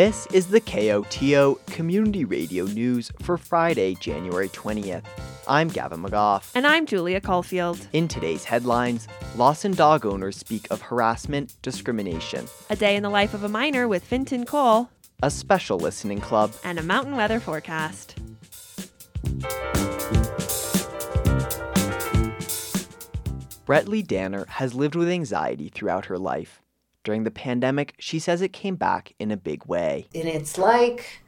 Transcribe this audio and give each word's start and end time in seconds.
This 0.00 0.26
is 0.28 0.46
the 0.46 0.62
KOTO 0.62 1.56
Community 1.66 2.24
Radio 2.24 2.64
News 2.64 3.12
for 3.20 3.36
Friday, 3.36 3.94
January 3.96 4.48
20th. 4.48 5.04
I'm 5.46 5.68
Gavin 5.68 6.02
McGough. 6.02 6.50
And 6.54 6.66
I'm 6.66 6.86
Julia 6.86 7.20
Caulfield. 7.20 7.86
In 7.92 8.08
today's 8.08 8.44
headlines, 8.44 9.08
Lawson 9.36 9.72
dog 9.72 10.06
owners 10.06 10.38
speak 10.38 10.66
of 10.70 10.80
harassment, 10.80 11.54
discrimination, 11.60 12.46
A 12.70 12.76
day 12.76 12.96
in 12.96 13.02
the 13.02 13.10
life 13.10 13.34
of 13.34 13.44
a 13.44 13.48
minor 13.50 13.86
with 13.86 14.02
Fintan 14.02 14.46
Cole, 14.46 14.88
a 15.22 15.30
special 15.30 15.78
listening 15.78 16.22
club, 16.22 16.54
and 16.64 16.78
a 16.78 16.82
mountain 16.82 17.14
weather 17.14 17.38
forecast. 17.38 18.16
Brettley 23.66 24.06
Danner 24.06 24.46
has 24.48 24.72
lived 24.72 24.94
with 24.94 25.10
anxiety 25.10 25.68
throughout 25.68 26.06
her 26.06 26.18
life. 26.18 26.59
During 27.02 27.24
the 27.24 27.30
pandemic, 27.30 27.94
she 27.98 28.18
says 28.18 28.42
it 28.42 28.52
came 28.52 28.76
back 28.76 29.14
in 29.18 29.30
a 29.30 29.36
big 29.36 29.64
way. 29.66 30.08
and 30.14 30.28
it's 30.28 30.58
like 30.58 31.22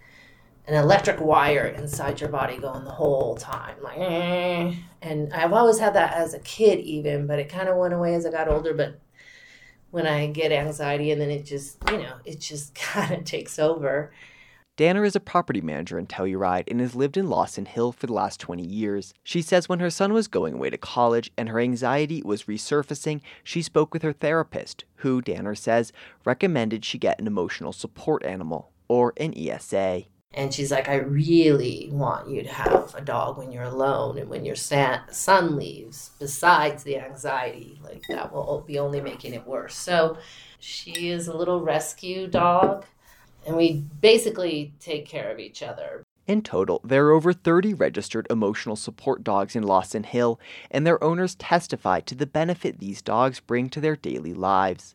an 0.67 0.75
electric 0.75 1.21
wire 1.21 1.67
inside 1.67 2.21
your 2.21 2.31
body 2.31 2.57
going 2.57 2.85
the 2.85 2.91
whole 2.91 3.35
time 3.37 3.75
like 3.83 3.99
eh. 3.99 4.73
and 5.03 5.33
i've 5.33 5.53
always 5.53 5.79
had 5.79 5.95
that 5.95 6.15
as 6.15 6.35
a 6.35 6.39
kid 6.41 6.79
even 6.81 7.27
but 7.27 7.39
it 7.39 7.49
kind 7.49 7.69
of 7.69 7.77
went 7.77 7.93
away 7.93 8.15
as 8.15 8.25
i 8.25 8.31
got 8.31 8.49
older 8.49 8.73
but 8.73 9.01
when 9.91 10.07
i 10.07 10.27
get 10.29 10.53
anxiety 10.53 11.11
and 11.11 11.21
then 11.21 11.31
it 11.31 11.45
just 11.45 11.79
you 11.91 11.99
know 11.99 12.15
it 12.25 12.39
just 12.39 12.75
kind 12.93 13.13
of 13.13 13.25
takes 13.25 13.59
over 13.59 14.13
Danner 14.79 15.05
is 15.05 15.15
a 15.15 15.21
property 15.21 15.61
manager 15.61 15.99
in 15.99 16.07
Telluride 16.07 16.65
and 16.71 16.81
has 16.81 16.95
lived 16.95 17.19
in 17.19 17.29
Lawson 17.29 17.67
Hill 17.67 17.93
for 17.93 18.07
the 18.07 18.15
last 18.15 18.41
20 18.41 18.65
years. 18.67 19.13
She 19.23 19.43
says 19.43 19.69
when 19.69 19.81
her 19.81 19.91
son 19.91 20.15
was 20.15 20.29
going 20.29 20.55
away 20.55 20.71
to 20.71 20.79
college 20.79 21.31
and 21.37 21.51
her 21.51 21.61
anxiety 21.61 22.23
was 22.25 22.45
resurfacing, 22.45 23.21
she 23.45 23.61
spoke 23.61 23.93
with 23.93 24.03
her 24.03 24.15
therapist, 24.15 24.85
who, 24.97 25.21
Danner 25.21 25.55
says, 25.55 25.93
recommended 26.25 26.87
she 26.87 26.97
get 26.97 27.21
an 27.21 27.27
emotional 27.27 27.75
support 27.75 28.25
animal, 28.25 28.73
or 28.89 29.13
an 29.19 29.35
ESA. 29.37 30.05
and 30.35 30.55
she's 30.55 30.71
like 30.71 30.89
i 30.89 30.95
really 30.95 31.91
want 31.93 32.27
you 32.31 32.43
to 32.43 32.49
have 32.49 32.95
a 32.95 33.03
dog 33.03 33.37
when 33.37 33.53
you're 33.53 33.63
alone 33.65 34.17
and 34.17 34.31
when 34.31 34.47
your 34.47 34.57
son 34.57 35.57
leaves 35.57 36.13
besides 36.19 36.83
the 36.85 36.97
anxiety 36.99 37.79
like 37.85 38.03
that 38.09 38.33
will 38.33 38.65
be 38.67 38.79
only 38.79 39.01
making 39.01 39.35
it 39.35 39.47
worse 39.47 39.75
so 39.75 40.17
she 40.59 41.11
is 41.11 41.29
a 41.29 41.37
little 41.37 41.61
rescue 41.61 42.27
dog 42.27 42.87
and 43.47 43.57
we 43.57 43.85
basically 44.01 44.73
take 44.81 45.07
care 45.07 45.31
of 45.31 45.39
each 45.39 45.63
other 45.63 46.05
In 46.27 46.43
total, 46.43 46.81
there 46.85 47.07
are 47.07 47.13
over 47.13 47.33
30 47.33 47.75
registered 47.75 48.27
emotional 48.31 48.77
support 48.77 49.25
dogs 49.25 49.57
in 49.57 49.65
Lawson 49.65 50.05
Hill, 50.05 50.39
and 50.71 50.87
their 50.87 51.03
owners 51.03 51.35
testify 51.35 51.99
to 52.01 52.15
the 52.15 52.27
benefit 52.27 52.79
these 52.79 53.03
dogs 53.03 53.41
bring 53.41 53.69
to 53.71 53.81
their 53.81 53.97
daily 53.97 54.33
lives. 54.33 54.95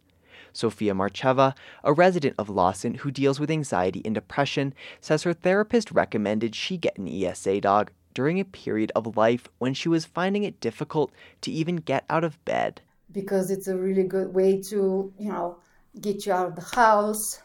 Sofia 0.54 0.94
Marcheva, 0.94 1.54
a 1.84 1.94
resident 1.94 2.36
of 2.40 2.50
Lawson 2.50 2.96
who 2.96 3.12
deals 3.12 3.40
with 3.40 3.52
anxiety 3.52 4.02
and 4.06 4.16
depression, 4.16 4.74
says 5.02 5.24
her 5.24 5.34
therapist 5.34 5.92
recommended 5.92 6.56
she 6.56 6.78
get 6.78 6.98
an 6.98 7.08
ESA 7.08 7.62
dog 7.62 7.92
during 8.14 8.40
a 8.40 8.46
period 8.46 8.92
of 8.96 9.18
life 9.18 9.48
when 9.60 9.74
she 9.74 9.90
was 9.90 10.06
finding 10.06 10.44
it 10.44 10.60
difficult 10.62 11.12
to 11.42 11.52
even 11.52 11.76
get 11.76 12.06
out 12.10 12.24
of 12.24 12.44
bed. 12.46 12.82
because 13.12 13.52
it's 13.52 13.68
a 13.68 13.78
really 13.78 14.04
good 14.04 14.34
way 14.34 14.62
to, 14.62 15.12
you 15.20 15.30
know, 15.30 15.58
get 16.02 16.26
you 16.26 16.32
out 16.34 16.48
of 16.48 16.56
the 16.56 16.76
house, 16.76 17.42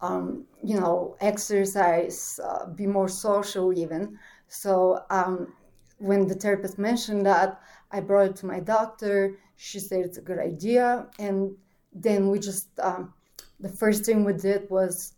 um, 0.00 0.44
you 0.62 0.78
know, 0.78 1.16
exercise, 1.20 2.38
uh, 2.42 2.66
be 2.66 2.86
more 2.86 3.08
social 3.08 3.72
even. 3.72 4.18
So 4.48 5.00
um, 5.10 5.52
when 5.98 6.26
the 6.26 6.34
therapist 6.34 6.78
mentioned 6.78 7.24
that, 7.26 7.60
I 7.90 8.00
brought 8.00 8.30
it 8.30 8.36
to 8.36 8.46
my 8.46 8.60
doctor. 8.60 9.38
She 9.56 9.78
said 9.78 10.04
it's 10.04 10.18
a 10.18 10.22
good 10.22 10.38
idea, 10.38 11.06
and 11.18 11.56
then 11.92 12.28
we 12.28 12.38
just 12.38 12.68
um, 12.80 13.14
the 13.60 13.68
first 13.68 14.04
thing 14.04 14.24
we 14.24 14.32
did 14.32 14.68
was 14.68 15.14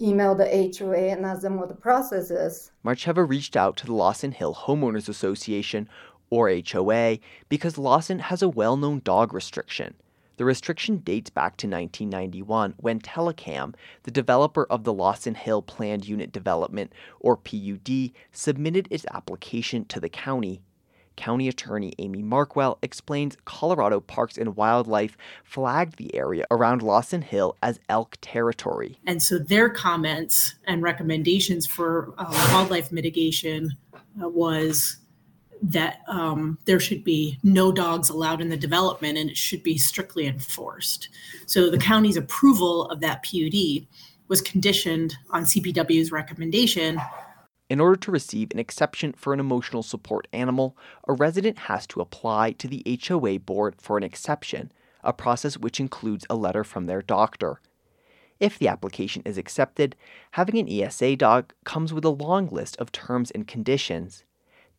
email 0.00 0.34
the 0.34 0.72
HOA 0.78 0.96
and 0.96 1.26
ask 1.26 1.42
them 1.42 1.58
what 1.58 1.68
the 1.68 1.74
process 1.74 2.30
is. 2.30 2.70
Marcheva 2.84 3.28
reached 3.28 3.56
out 3.56 3.76
to 3.76 3.86
the 3.86 3.92
Lawson 3.92 4.32
Hill 4.32 4.54
Homeowners 4.54 5.08
Association, 5.08 5.88
or 6.30 6.48
HOA, 6.48 7.18
because 7.48 7.76
Lawson 7.76 8.20
has 8.20 8.40
a 8.40 8.48
well 8.48 8.76
known 8.76 9.02
dog 9.04 9.34
restriction. 9.34 9.94
The 10.40 10.46
restriction 10.46 11.00
dates 11.00 11.28
back 11.28 11.58
to 11.58 11.66
1991 11.66 12.72
when 12.78 12.98
Telecam, 12.98 13.74
the 14.04 14.10
developer 14.10 14.64
of 14.70 14.84
the 14.84 14.92
Lawson 14.94 15.34
Hill 15.34 15.60
Planned 15.60 16.08
Unit 16.08 16.32
Development, 16.32 16.94
or 17.18 17.36
PUD, 17.36 18.12
submitted 18.32 18.88
its 18.90 19.04
application 19.12 19.84
to 19.84 20.00
the 20.00 20.08
county. 20.08 20.62
County 21.14 21.46
Attorney 21.46 21.92
Amy 21.98 22.22
Markwell 22.22 22.78
explains 22.80 23.36
Colorado 23.44 24.00
Parks 24.00 24.38
and 24.38 24.56
Wildlife 24.56 25.18
flagged 25.44 25.98
the 25.98 26.14
area 26.14 26.46
around 26.50 26.80
Lawson 26.80 27.20
Hill 27.20 27.58
as 27.62 27.78
elk 27.90 28.16
territory. 28.22 28.98
And 29.06 29.22
so 29.22 29.38
their 29.38 29.68
comments 29.68 30.54
and 30.64 30.82
recommendations 30.82 31.66
for 31.66 32.14
uh, 32.16 32.24
wildlife 32.50 32.90
mitigation 32.90 33.76
uh, 33.92 34.26
was 34.26 35.00
that 35.62 36.00
um, 36.08 36.58
there 36.64 36.80
should 36.80 37.04
be 37.04 37.38
no 37.42 37.70
dogs 37.70 38.08
allowed 38.08 38.40
in 38.40 38.48
the 38.48 38.56
development 38.56 39.18
and 39.18 39.30
it 39.30 39.36
should 39.36 39.62
be 39.62 39.76
strictly 39.76 40.26
enforced. 40.26 41.08
So 41.46 41.70
the 41.70 41.78
county's 41.78 42.16
approval 42.16 42.86
of 42.86 43.00
that 43.00 43.22
PUD 43.22 43.86
was 44.28 44.40
conditioned 44.40 45.16
on 45.30 45.44
CPW's 45.44 46.12
recommendation 46.12 46.98
In 47.68 47.80
order 47.80 47.96
to 47.96 48.10
receive 48.10 48.50
an 48.50 48.58
exception 48.58 49.12
for 49.12 49.32
an 49.32 49.40
emotional 49.40 49.82
support 49.82 50.26
animal, 50.32 50.76
a 51.06 51.12
resident 51.12 51.58
has 51.58 51.86
to 51.88 52.00
apply 52.00 52.52
to 52.52 52.66
the 52.66 52.82
HOA 53.06 53.38
board 53.38 53.76
for 53.78 53.96
an 53.96 54.02
exception, 54.02 54.72
a 55.04 55.12
process 55.12 55.56
which 55.58 55.78
includes 55.78 56.26
a 56.28 56.34
letter 56.34 56.64
from 56.64 56.86
their 56.86 57.02
doctor. 57.02 57.60
If 58.40 58.58
the 58.58 58.68
application 58.68 59.22
is 59.26 59.36
accepted, 59.36 59.94
having 60.32 60.58
an 60.58 60.68
ESA 60.68 61.16
dog 61.16 61.52
comes 61.64 61.92
with 61.92 62.04
a 62.04 62.10
long 62.10 62.48
list 62.48 62.76
of 62.78 62.90
terms 62.90 63.30
and 63.30 63.46
conditions. 63.46 64.24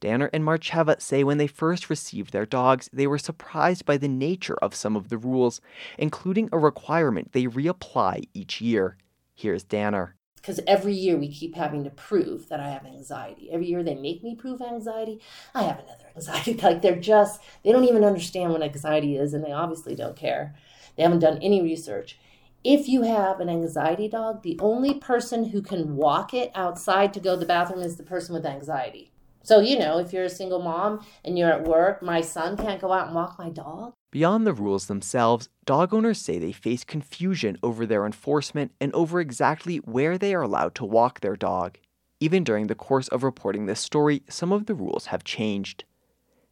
Danner 0.02 0.30
and 0.34 0.44
Marcheva 0.44 1.00
say 1.00 1.24
when 1.24 1.38
they 1.38 1.48
first 1.48 1.90
received 1.90 2.34
their 2.34 2.46
dogs, 2.46 2.90
they 2.92 3.08
were 3.08 3.20
surprised 3.20 3.86
by 3.86 3.98
the 3.98 4.08
nature 4.10 4.58
of 4.62 4.76
some 4.76 4.96
of 4.98 5.08
the 5.10 5.18
rules, 5.18 5.62
including 5.98 6.50
a 6.52 6.58
requirement 6.58 7.32
they 7.32 7.46
reapply 7.46 8.28
each 8.34 8.60
year. 8.60 8.98
Here's 9.36 9.64
Danner. 9.64 10.16
because 10.36 10.60
every 10.66 10.94
year 10.94 11.18
we 11.18 11.28
keep 11.32 11.56
having 11.56 11.84
to 11.84 11.92
prove 11.92 12.50
that 12.50 12.60
I 12.60 12.70
have 12.70 12.84
anxiety. 12.84 13.52
Every 13.52 13.68
year 13.68 13.84
they 13.84 13.94
make 13.94 14.24
me 14.24 14.36
prove 14.36 14.60
anxiety. 14.60 15.22
I 15.54 15.64
have 15.64 15.80
another 15.80 16.06
anxiety. 16.16 16.56
Like 16.56 16.82
they're 16.82 16.96
just, 17.00 17.40
they 17.64 17.72
don't 17.72 17.86
even 17.86 18.04
understand 18.04 18.52
what 18.52 18.64
anxiety 18.64 19.18
is, 19.18 19.34
and 19.36 19.44
they 19.44 19.52
obviously 19.52 19.96
don't 19.96 20.16
care. 20.16 20.56
They 20.96 21.04
haven't 21.04 21.20
done 21.20 21.38
any 21.44 21.62
research. 21.62 22.18
If 22.64 22.88
you 22.88 23.04
have 23.04 23.40
an 23.40 23.50
anxiety 23.50 24.08
dog, 24.08 24.42
the 24.42 24.58
only 24.60 24.96
person 24.96 25.46
who 25.46 25.62
can 25.62 25.96
walk 25.96 26.34
it 26.34 26.52
outside 26.56 27.14
to 27.14 27.20
go 27.20 27.34
to 27.36 27.40
the 27.40 27.46
bathroom 27.46 27.82
is 27.82 27.98
the 27.98 28.04
person 28.04 28.34
with 28.34 28.46
anxiety. 28.46 29.11
So, 29.44 29.60
you 29.60 29.80
know, 29.80 29.98
if 29.98 30.14
you're 30.14 30.24
a 30.24 30.30
single 30.30 30.62
mom 30.62 31.06
and 31.26 31.38
you're 31.38 31.52
at 31.52 31.64
work, 31.64 32.02
my 32.02 32.22
son 32.22 32.58
can't 32.58 32.82
go 32.82 32.92
out 32.92 33.08
and 33.08 33.16
walk 33.16 33.40
my 33.40 33.50
dog. 33.50 33.94
Beyond 34.12 34.46
the 34.46 34.54
rules 34.54 34.88
themselves, 34.88 35.50
dog 35.66 35.94
owners 35.94 36.20
say 36.20 36.38
they 36.38 36.52
face 36.52 36.84
confusion 36.84 37.58
over 37.64 37.86
their 37.86 38.06
enforcement 38.06 38.72
and 38.80 38.94
over 38.94 39.20
exactly 39.20 39.78
where 39.78 40.18
they 40.18 40.36
are 40.36 40.42
allowed 40.42 40.76
to 40.76 40.86
walk 40.86 41.22
their 41.22 41.36
dog. 41.36 41.78
Even 42.20 42.44
during 42.44 42.68
the 42.68 42.76
course 42.76 43.08
of 43.08 43.24
reporting 43.24 43.66
this 43.66 43.80
story, 43.80 44.22
some 44.30 44.52
of 44.52 44.66
the 44.66 44.76
rules 44.76 45.08
have 45.08 45.24
changed. 45.24 45.86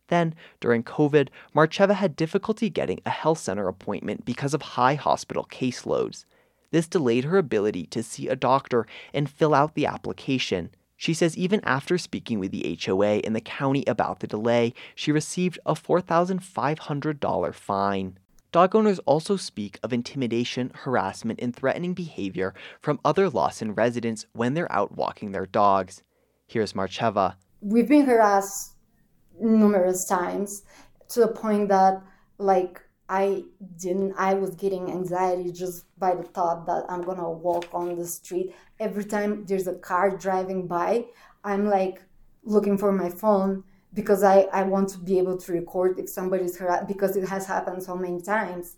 Then, 0.08 0.34
during 0.60 0.84
COVID, 0.84 1.30
Marcheva 1.56 1.94
had 1.94 2.16
difficulty 2.16 2.70
getting 2.70 3.02
a 3.06 3.12
health 3.12 3.38
center 3.38 3.68
appointment 3.68 4.26
because 4.26 4.56
of 4.56 4.62
high 4.62 4.96
hospital 4.96 5.46
caseloads. 5.52 6.26
This 6.72 6.88
delayed 6.88 7.26
her 7.26 7.38
ability 7.38 7.86
to 7.88 8.02
see 8.02 8.28
a 8.28 8.36
doctor 8.36 8.88
and 9.14 9.30
fill 9.30 9.54
out 9.54 9.76
the 9.76 9.86
application. 9.86 10.72
She 11.00 11.14
says 11.14 11.38
even 11.38 11.62
after 11.64 11.98
speaking 11.98 12.40
with 12.40 12.52
the 12.52 12.78
HOA 12.86 13.22
and 13.24 13.34
the 13.34 13.40
county 13.40 13.86
about 13.88 14.20
the 14.20 14.28
delay, 14.28 14.74
she 14.94 15.14
received 15.14 15.58
a 15.66 15.74
$4,500 15.74 17.54
fine. 17.56 18.20
Dog 18.52 18.76
owners 18.76 19.00
also 19.06 19.38
speak 19.38 19.80
of 19.82 19.94
intimidation, 19.94 20.72
harassment, 20.76 21.40
and 21.42 21.56
threatening 21.56 21.94
behavior 21.94 22.54
from 22.82 23.00
other 23.06 23.30
Lawson 23.30 23.74
residents 23.74 24.26
when 24.34 24.56
they're 24.56 24.72
out 24.74 24.98
walking 24.98 25.32
their 25.32 25.46
dogs. 25.46 26.04
Here's 26.48 26.74
Marcheva. 26.74 27.36
we've 27.62 27.88
been 27.88 28.06
harassed 28.06 28.76
numerous 29.40 30.04
times 30.04 30.64
to 31.08 31.22
the 31.22 31.30
point 31.30 31.70
that 31.70 32.02
like 32.40 32.82
i 33.10 33.44
didn't 33.78 34.14
i 34.18 34.34
was 34.34 34.56
getting 34.56 34.92
anxiety 34.92 35.52
just 35.52 35.86
by 36.00 36.16
the 36.16 36.24
thought 36.24 36.66
that 36.66 36.86
i'm 36.90 37.02
gonna 37.02 37.30
walk 37.30 37.66
on 37.74 37.96
the 37.96 38.06
street. 38.06 38.56
Every 38.80 39.04
time 39.04 39.46
there's 39.46 39.68
a 39.68 39.76
car 39.76 40.16
driving 40.16 40.68
by 40.68 41.06
i'm 41.44 41.66
like 41.68 42.04
looking 42.44 42.78
for 42.78 42.92
my 42.92 43.10
phone 43.10 43.64
because 43.94 44.24
i 44.24 44.42
i 44.54 44.64
want 44.64 44.90
to 44.90 45.00
be 45.00 45.18
able 45.18 45.38
to 45.38 45.52
record 45.52 46.00
if 46.00 46.08
somebody's 46.08 46.58
harassed 46.58 46.88
because 46.88 47.16
it 47.18 47.28
has 47.28 47.46
happened 47.46 47.84
so 47.84 47.96
many 47.96 48.22
times. 48.22 48.78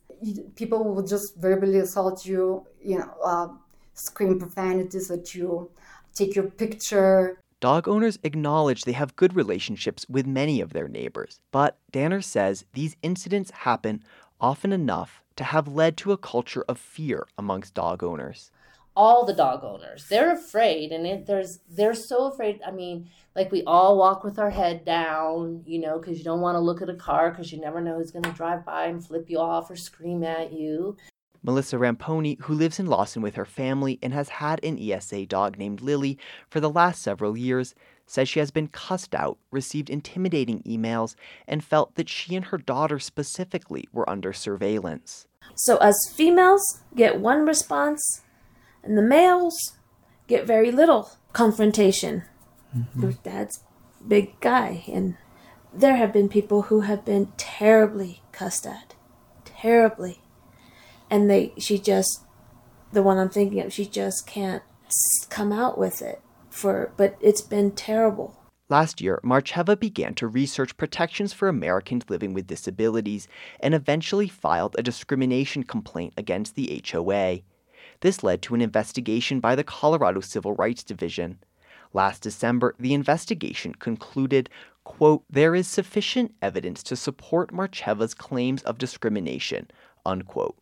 People 0.56 0.84
will 0.84 1.06
just 1.06 1.36
verbally 1.38 1.80
assault 1.80 2.26
you 2.26 2.66
you 2.82 2.98
know 3.00 3.12
uh, 3.24 3.48
scream 3.94 4.40
profanities 4.40 5.12
at 5.12 5.36
you 5.36 5.70
take 6.14 6.36
your 6.36 6.50
picture. 6.50 7.40
Dog 7.60 7.88
owners 7.88 8.18
acknowledge 8.24 8.84
they 8.84 8.92
have 8.94 9.16
good 9.16 9.36
relationships 9.36 10.06
with 10.10 10.26
many 10.26 10.62
of 10.62 10.74
their 10.74 10.88
neighbors, 10.88 11.40
but 11.52 11.78
Danner 11.92 12.22
says 12.22 12.66
these 12.74 12.96
incidents 13.04 13.52
happen 13.52 14.04
often 14.42 14.74
enough 14.74 15.22
to 15.38 15.44
have 15.46 15.68
led 15.68 15.96
to 15.98 16.12
a 16.12 16.18
culture 16.18 16.66
of 16.68 16.78
fear 16.78 17.26
amongst 17.38 17.74
dog 17.74 18.04
owners. 18.04 18.52
all 18.94 19.26
the 19.26 19.34
dog 19.34 19.64
owners. 19.64 20.06
They're 20.10 20.34
afraid, 20.34 20.92
and 20.92 21.08
it, 21.08 21.26
there's 21.26 21.60
they're 21.70 21.94
so 21.96 22.26
afraid. 22.26 22.60
I 22.68 22.72
mean, 22.72 23.10
like 23.36 23.50
we 23.50 23.64
all 23.64 23.98
walk 23.98 24.24
with 24.26 24.38
our 24.38 24.50
head 24.50 24.84
down, 24.84 25.64
you 25.66 25.80
know, 25.80 25.98
because 25.98 26.18
you 26.18 26.26
don't 26.26 26.42
want 26.42 26.56
to 26.56 26.60
look 26.60 26.82
at 26.82 26.90
a 26.90 26.96
car 26.96 27.30
because 27.32 27.54
you 27.54 27.62
never 27.62 27.80
know 27.80 27.96
who's 27.98 28.12
going 28.12 28.24
to 28.24 28.32
drive 28.34 28.66
by 28.66 28.88
and 28.88 29.06
flip 29.06 29.30
you 29.30 29.40
off 29.40 29.72
or 29.72 29.78
scream 29.78 30.24
at 30.26 30.52
you. 30.52 30.98
Melissa 31.44 31.78
Ramponi, 31.78 32.40
who 32.42 32.54
lives 32.54 32.80
in 32.80 32.86
Lawson 32.86 33.22
with 33.22 33.36
her 33.36 33.46
family 33.46 33.98
and 34.04 34.14
has 34.14 34.30
had 34.30 34.64
an 34.64 34.78
ESA 34.78 35.26
dog 35.26 35.58
named 35.58 35.82
Lily 35.82 36.18
for 36.50 36.60
the 36.60 36.70
last 36.70 37.02
several 37.02 37.36
years, 37.38 37.74
says 38.12 38.28
she 38.28 38.40
has 38.40 38.52
been 38.52 38.68
cussed 38.68 39.16
out, 39.16 39.38
received 39.52 39.90
intimidating 39.90 40.62
emails, 40.64 41.16
and 41.48 41.64
felt 41.64 41.96
that 41.96 42.10
she 42.10 42.36
and 42.36 42.46
her 42.46 42.58
daughter 42.58 43.00
specifically 43.00 43.88
were 43.94 44.10
under 44.10 44.34
surveillance. 44.34 45.28
So, 45.56 45.78
us 45.78 45.96
females 46.14 46.82
get 46.94 47.22
one 47.22 47.46
response, 47.46 48.22
and 48.84 48.98
the 48.98 49.02
males 49.02 49.78
get 50.28 50.46
very 50.46 50.72
little 50.72 51.12
confrontation. 51.32 52.24
Mm-hmm. 52.76 53.12
Dad's 53.24 53.64
big 54.06 54.38
guy, 54.42 54.84
and 54.92 55.16
there 55.74 55.96
have 55.96 56.12
been 56.12 56.28
people 56.28 56.64
who 56.64 56.82
have 56.82 57.06
been 57.06 57.32
terribly 57.38 58.24
cussed 58.34 58.68
at, 58.68 58.94
terribly, 59.46 60.22
and 61.10 61.30
they 61.30 61.54
she 61.58 61.80
just 61.80 62.26
the 62.92 63.04
one 63.04 63.18
I'm 63.18 63.30
thinking 63.30 63.62
of 63.62 63.72
she 63.72 63.86
just 63.86 64.28
can't 64.28 64.64
come 65.30 65.54
out 65.54 65.78
with 65.78 66.02
it 66.02 66.22
for 66.62 66.94
but 66.96 67.18
it's 67.20 67.42
been 67.42 67.72
terrible. 67.72 68.38
Last 68.70 69.02
year, 69.02 69.20
Marcheva 69.22 69.78
began 69.78 70.14
to 70.14 70.28
research 70.28 70.78
protections 70.78 71.34
for 71.34 71.50
Americans 71.50 72.06
living 72.08 72.34
with 72.34 72.48
disabilities 72.48 73.28
and 73.60 73.74
eventually 73.74 74.30
filed 74.30 74.76
a 74.78 74.84
discrimination 74.84 75.64
complaint 75.64 76.14
against 76.16 76.56
the 76.56 76.82
HOA. 76.90 77.40
This 78.00 78.24
led 78.24 78.42
to 78.44 78.56
an 78.56 78.62
investigation 78.62 79.42
by 79.42 79.56
the 79.56 79.66
Colorado 79.66 80.22
Civil 80.22 80.54
Rights 80.54 80.84
Division. 80.84 81.40
Last 81.92 82.22
December, 82.22 82.74
the 82.80 82.94
investigation 82.94 83.76
concluded, 83.76 84.50
quote, 84.86 85.24
there 85.30 85.54
is 85.54 85.68
sufficient 85.68 86.34
evidence 86.42 86.82
to 86.84 86.96
support 86.96 87.52
Marcheva's 87.52 88.14
claims 88.14 88.62
of 88.64 88.78
discrimination, 88.78 89.70
unquote. 90.06 90.56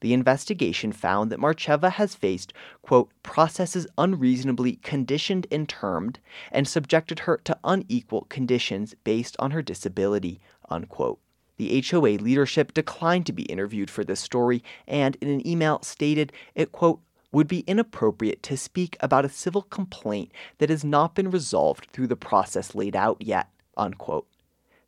The 0.00 0.12
investigation 0.12 0.92
found 0.92 1.30
that 1.30 1.40
Marcheva 1.40 1.90
has 1.92 2.14
faced, 2.14 2.52
quote, 2.82 3.10
processes 3.22 3.86
unreasonably 3.96 4.76
conditioned 4.76 5.46
and 5.50 5.68
termed, 5.68 6.20
and 6.52 6.68
subjected 6.68 7.20
her 7.20 7.38
to 7.44 7.58
unequal 7.64 8.26
conditions 8.28 8.94
based 9.02 9.36
on 9.38 9.50
her 9.50 9.62
disability, 9.62 10.40
unquote. 10.70 11.18
The 11.56 11.84
HOA 11.90 12.18
leadership 12.22 12.72
declined 12.72 13.26
to 13.26 13.32
be 13.32 13.42
interviewed 13.42 13.90
for 13.90 14.04
this 14.04 14.20
story 14.20 14.62
and, 14.86 15.16
in 15.20 15.28
an 15.28 15.46
email, 15.46 15.82
stated 15.82 16.32
it, 16.54 16.70
quote, 16.70 17.00
would 17.32 17.48
be 17.48 17.60
inappropriate 17.66 18.42
to 18.44 18.56
speak 18.56 18.96
about 19.00 19.24
a 19.24 19.28
civil 19.28 19.62
complaint 19.62 20.30
that 20.58 20.70
has 20.70 20.84
not 20.84 21.14
been 21.14 21.30
resolved 21.30 21.88
through 21.92 22.06
the 22.06 22.16
process 22.16 22.74
laid 22.74 22.94
out 22.94 23.20
yet. 23.20 23.48
Unquote. 23.76 24.26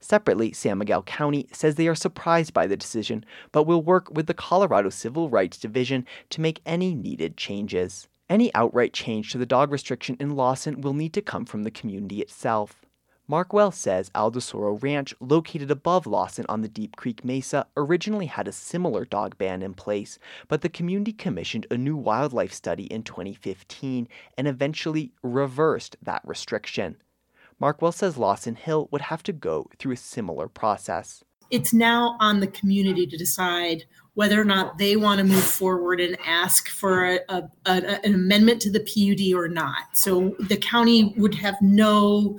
Separately, 0.00 0.52
San 0.52 0.78
Miguel 0.78 1.02
County 1.02 1.46
says 1.52 1.74
they 1.74 1.86
are 1.86 1.94
surprised 1.94 2.54
by 2.54 2.66
the 2.66 2.76
decision, 2.76 3.24
but 3.52 3.64
will 3.64 3.82
work 3.82 4.10
with 4.10 4.26
the 4.26 4.34
Colorado 4.34 4.88
Civil 4.88 5.28
Rights 5.28 5.58
Division 5.58 6.06
to 6.30 6.40
make 6.40 6.62
any 6.64 6.94
needed 6.94 7.36
changes. 7.36 8.08
Any 8.28 8.54
outright 8.54 8.92
change 8.92 9.30
to 9.32 9.38
the 9.38 9.44
dog 9.44 9.70
restriction 9.70 10.16
in 10.18 10.36
Lawson 10.36 10.80
will 10.80 10.94
need 10.94 11.12
to 11.14 11.22
come 11.22 11.44
from 11.44 11.64
the 11.64 11.70
community 11.70 12.20
itself. 12.22 12.86
Markwell 13.30 13.72
says 13.72 14.10
Aldasoro 14.10 14.82
Ranch, 14.82 15.14
located 15.20 15.70
above 15.70 16.06
Lawson 16.06 16.46
on 16.48 16.62
the 16.62 16.68
Deep 16.68 16.96
Creek 16.96 17.24
Mesa, 17.24 17.66
originally 17.76 18.26
had 18.26 18.48
a 18.48 18.52
similar 18.52 19.04
dog 19.04 19.38
ban 19.38 19.62
in 19.62 19.74
place, 19.74 20.18
but 20.48 20.62
the 20.62 20.68
community 20.68 21.12
commissioned 21.12 21.66
a 21.70 21.76
new 21.76 21.96
wildlife 21.96 22.52
study 22.52 22.84
in 22.84 23.04
2015 23.04 24.08
and 24.36 24.48
eventually 24.48 25.12
reversed 25.22 25.96
that 26.02 26.22
restriction. 26.24 26.96
Markwell 27.60 27.94
says 27.94 28.16
Lawson 28.16 28.54
Hill 28.54 28.88
would 28.90 29.02
have 29.02 29.22
to 29.24 29.32
go 29.32 29.66
through 29.78 29.92
a 29.92 29.96
similar 29.96 30.48
process. 30.48 31.22
It's 31.50 31.72
now 31.72 32.16
on 32.20 32.40
the 32.40 32.46
community 32.46 33.06
to 33.06 33.16
decide 33.16 33.84
whether 34.14 34.40
or 34.40 34.44
not 34.44 34.78
they 34.78 34.96
want 34.96 35.18
to 35.18 35.24
move 35.24 35.44
forward 35.44 36.00
and 36.00 36.16
ask 36.24 36.68
for 36.68 37.04
a, 37.04 37.20
a, 37.28 37.42
a, 37.66 38.04
an 38.04 38.14
amendment 38.14 38.62
to 38.62 38.70
the 38.70 38.80
PUD 38.80 39.36
or 39.36 39.48
not. 39.48 39.84
So 39.94 40.36
the 40.38 40.56
county 40.56 41.14
would 41.16 41.34
have 41.34 41.56
no 41.60 42.38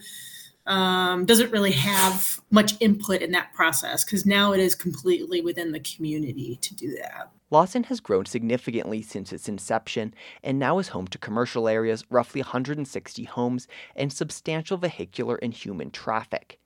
um, 0.67 1.25
doesn't 1.25 1.51
really 1.51 1.71
have 1.71 2.39
much 2.51 2.73
input 2.79 3.21
in 3.21 3.31
that 3.31 3.51
process 3.53 4.03
because 4.03 4.25
now 4.25 4.53
it 4.53 4.59
is 4.59 4.75
completely 4.75 5.41
within 5.41 5.71
the 5.71 5.79
community 5.79 6.57
to 6.61 6.75
do 6.75 6.95
that. 6.97 7.31
Lawson 7.51 7.83
has 7.83 7.99
grown 7.99 8.25
significantly 8.25 9.01
since 9.01 9.33
its 9.33 9.49
inception 9.49 10.13
and 10.41 10.57
now 10.57 10.79
is 10.79 10.87
home 10.87 11.07
to 11.07 11.17
commercial 11.17 11.67
areas, 11.67 12.05
roughly 12.09 12.41
160 12.41 13.25
homes, 13.25 13.67
and 13.93 14.11
substantial 14.11 14.77
vehicular 14.77 15.35
and 15.35 15.53
human 15.53 15.91
traffic. 15.91 16.57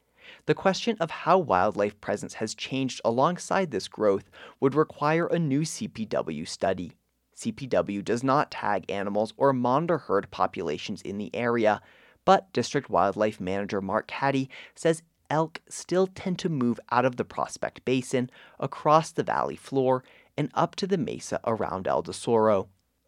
The 0.46 0.54
question 0.54 0.96
of 1.00 1.10
how 1.10 1.40
wildlife 1.40 2.00
presence 2.02 2.36
has 2.36 2.54
changed 2.54 3.02
alongside 3.04 3.72
this 3.72 3.88
growth 3.88 4.30
would 4.60 4.76
require 4.76 5.26
a 5.26 5.40
new 5.40 5.62
CPW 5.62 6.48
study. 6.48 6.94
CPW 7.36 8.06
does 8.06 8.24
not 8.24 8.52
tag 8.52 8.90
animals 8.90 9.34
or 9.38 9.54
monitor 9.54 9.98
herd 9.98 10.30
populations 10.30 11.02
in 11.02 11.18
the 11.18 11.36
area, 11.36 11.82
but 12.26 12.54
District 12.54 12.90
Wildlife 12.90 13.40
Manager 13.40 13.82
Mark 13.82 14.08
Caddy 14.08 14.50
says 14.76 15.02
elk 15.30 15.62
still 15.68 16.08
tend 16.08 16.40
to 16.40 16.50
move 16.50 16.80
out 16.92 17.06
of 17.06 17.16
the 17.16 17.26
Prospect 17.26 17.84
Basin, 17.86 18.30
across 18.60 19.12
the 19.12 19.24
valley 19.24 19.56
floor, 19.56 20.04
and 20.38 20.50
up 20.54 20.76
to 20.76 20.88
the 20.88 20.98
mesa 20.98 21.40
around 21.46 21.88
El 21.88 22.04
Aldasoro. 22.04 22.68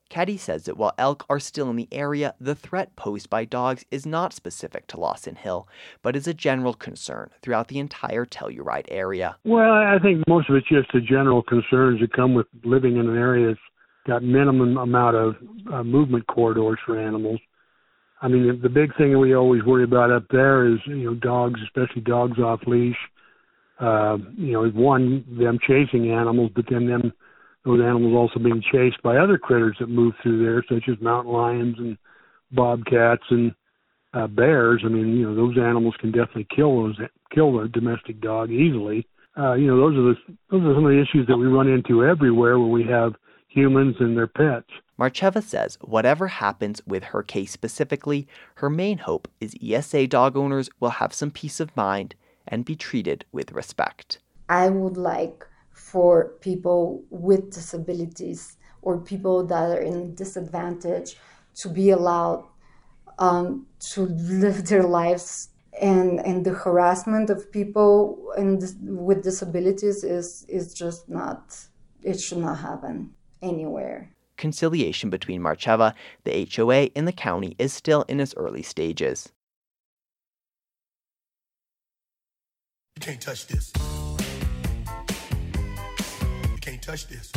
Caddy 0.10 0.38
says 0.38 0.64
that 0.66 0.78
while 0.78 0.94
elk 0.98 1.26
are 1.30 1.40
still 1.40 1.70
in 1.70 1.76
the 1.76 1.90
area, 1.92 2.34
the 2.40 2.56
threat 2.56 2.96
posed 2.96 3.30
by 3.30 3.44
dogs 3.44 3.86
is 3.92 4.06
not 4.06 4.32
specific 4.32 4.88
to 4.88 5.00
Lawson 5.00 5.36
Hill, 5.36 5.68
but 6.02 6.16
is 6.16 6.28
a 6.28 6.34
general 6.34 6.74
concern 6.74 7.30
throughout 7.42 7.68
the 7.68 7.80
entire 7.80 8.26
Telluride 8.26 8.86
area. 8.90 9.36
Well, 9.44 9.74
I 9.74 9.98
think 10.02 10.26
most 10.28 10.50
of 10.50 10.56
it's 10.56 10.70
just 10.70 10.92
the 10.94 11.02
general 11.02 11.44
concerns 11.44 12.00
that 12.00 12.14
come 12.14 12.34
with 12.34 12.48
living 12.64 12.96
in 12.96 13.10
an 13.10 13.18
area 13.18 13.48
that's 13.48 13.60
got 14.08 14.24
minimum 14.24 14.78
amount 14.78 15.18
of 15.18 15.36
uh, 15.74 15.84
movement 15.84 16.26
corridors 16.28 16.80
for 16.86 16.98
animals. 16.98 17.40
I 18.22 18.30
mean, 18.30 18.60
the 18.64 18.70
big 18.70 18.96
thing 18.98 19.20
we 19.20 19.36
always 19.36 19.64
worry 19.64 19.84
about 19.84 20.12
up 20.12 20.24
there 20.32 20.66
is, 20.66 20.80
you 20.88 21.04
know, 21.04 21.14
dogs, 21.16 21.60
especially 21.64 22.02
dogs 22.02 22.40
off 22.40 22.62
leash. 22.66 22.98
Uh, 23.80 24.18
you 24.36 24.54
know, 24.54 24.68
one, 24.70 25.24
them 25.38 25.60
chasing 25.68 26.10
animals, 26.10 26.50
but 26.56 26.66
then 26.68 26.88
them, 26.88 27.14
those 27.68 27.82
animals 27.82 28.16
also 28.16 28.40
being 28.40 28.64
chased 28.72 29.02
by 29.04 29.18
other 29.18 29.38
critters 29.38 29.76
that 29.80 29.90
move 29.90 30.14
through 30.24 30.44
there, 30.44 30.64
such 30.70 30.88
as 30.90 31.00
mountain 31.02 31.34
lions 31.34 31.76
and 31.78 31.98
bobcats 32.52 33.24
and 33.30 33.54
uh, 34.14 34.28
bears. 34.28 34.82
I 34.86 34.88
mean, 34.88 35.18
you 35.18 35.28
know, 35.28 35.36
those 35.36 35.58
animals 35.58 35.96
can 36.00 36.12
definitely 36.12 36.48
kill 36.56 36.84
those, 36.84 36.98
kill 37.34 37.60
a 37.60 37.68
domestic 37.68 38.22
dog 38.22 38.52
easily. 38.52 39.06
Uh, 39.38 39.54
you 39.54 39.68
know, 39.68 39.78
those 39.78 39.96
are 39.98 40.02
the, 40.02 40.38
those 40.50 40.64
are 40.64 40.76
some 40.76 40.86
of 40.86 40.92
the 40.92 41.02
issues 41.02 41.28
that 41.28 41.38
we 41.38 41.46
run 41.46 41.68
into 41.68 42.04
everywhere 42.04 42.58
when 42.58 42.72
we 42.72 42.84
have 42.84 43.14
humans 43.50 43.96
and 44.00 44.16
their 44.18 44.28
pets. 44.28 44.70
Marcheva 44.98 45.44
says 45.44 45.78
whatever 45.82 46.28
happens 46.28 46.82
with 46.88 47.04
her 47.06 47.22
case 47.22 47.52
specifically, 47.52 48.28
her 48.56 48.70
main 48.70 49.00
hope 49.00 49.28
is 49.40 49.56
ESA 49.62 50.08
dog 50.08 50.36
owners 50.36 50.70
will 50.80 50.92
have 50.92 51.14
some 51.14 51.30
peace 51.30 51.60
of 51.60 51.76
mind 51.76 52.16
and 52.48 52.66
be 52.66 52.76
treated 52.76 53.26
with 53.32 53.52
respect. 53.52 54.20
I 54.50 54.70
would 54.70 54.98
like 54.98 55.46
for 55.92 56.12
people 56.42 57.04
with 57.10 57.52
disabilities 57.52 58.58
or 58.82 58.98
people 59.00 59.46
that 59.46 59.70
are 59.76 59.82
in 59.82 60.16
disadvantage 60.16 61.18
to 61.56 61.70
be 61.70 61.90
allowed 61.92 62.44
um, 63.20 63.66
to 63.94 64.02
live 64.42 64.68
their 64.68 64.84
lives 64.84 65.50
and 65.82 66.20
and 66.30 66.46
the 66.46 66.56
harassment 66.66 67.30
of 67.30 67.52
people 67.52 68.32
and 68.38 68.62
with 69.08 69.24
disabilities 69.24 70.04
is 70.04 70.46
is 70.50 70.74
just 70.74 71.08
not 71.08 71.42
it 72.02 72.20
should 72.20 72.40
not 72.40 72.58
happen 72.58 73.14
anywhere 73.42 74.10
conciliation 74.38 75.10
between 75.10 75.42
Marcheva, 75.42 75.94
the 76.24 76.48
HOA, 76.56 76.90
and 76.96 77.08
the 77.08 77.12
county 77.12 77.56
is 77.58 77.74
still 77.74 78.04
in 78.08 78.20
its 78.20 78.34
early 78.38 78.62
stages. 78.62 79.30
You 82.96 83.02
can't 83.02 83.22
touch 83.22 83.48
this. 83.48 83.74
Touch 86.88 87.06
this. 87.08 87.32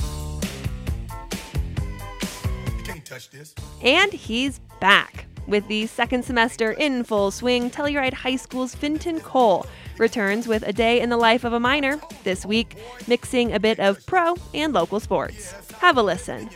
You 2.79 2.85
can't 2.85 3.05
touch 3.05 3.29
this. 3.29 3.55
And 3.83 4.11
he's 4.11 4.61
back. 4.81 5.27
With 5.47 5.69
the 5.69 5.87
second 5.89 6.25
semester 6.25 6.73
in 6.73 7.05
full 7.05 7.31
swing, 7.31 7.71
Telluride 7.71 8.15
High 8.15 8.37
School's 8.37 8.75
Fintan 8.75 9.21
Cole 9.21 9.67
returns 9.99 10.49
with 10.49 10.63
a 10.63 10.73
day 10.73 11.03
in 11.03 11.11
the 11.11 11.19
life 11.19 11.45
of 11.45 11.53
a 11.53 11.61
minor 11.61 12.01
this 12.25 12.47
week, 12.47 12.77
mixing 13.07 13.53
a 13.53 13.61
bit 13.61 13.79
of 13.79 14.07
pro 14.07 14.37
and 14.55 14.73
local 14.73 15.01
sports. 15.01 15.53
Have 15.81 15.99
a 15.99 16.03
listen 16.03 16.49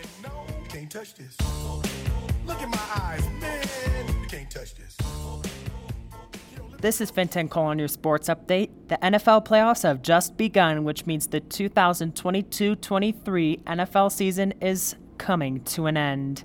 touch 0.95 1.15
this. 1.15 1.37
Look 2.47 2.63
in 2.63 2.71
my 2.71 2.79
eyes, 2.95 3.29
man. 3.41 3.67
You 4.23 4.29
can't 4.29 4.49
touch 4.49 4.77
this. 4.77 4.84
This 6.85 7.01
is 7.01 7.11
Fintan 7.11 7.49
Cole 7.49 7.65
on 7.65 7.79
your 7.79 7.89
sports 7.89 8.29
update. 8.29 8.69
The 8.89 8.99
NFL 8.99 9.47
playoffs 9.47 9.85
have 9.85 10.03
just 10.03 10.37
begun, 10.37 10.85
which 10.85 11.07
means 11.07 11.27
the 11.27 11.41
2022 11.41 12.77
23 12.77 13.57
NFL 13.67 14.13
season 14.13 14.53
is 14.61 14.95
coming 15.17 15.63
to 15.63 15.87
an 15.87 15.97
end. 15.97 16.45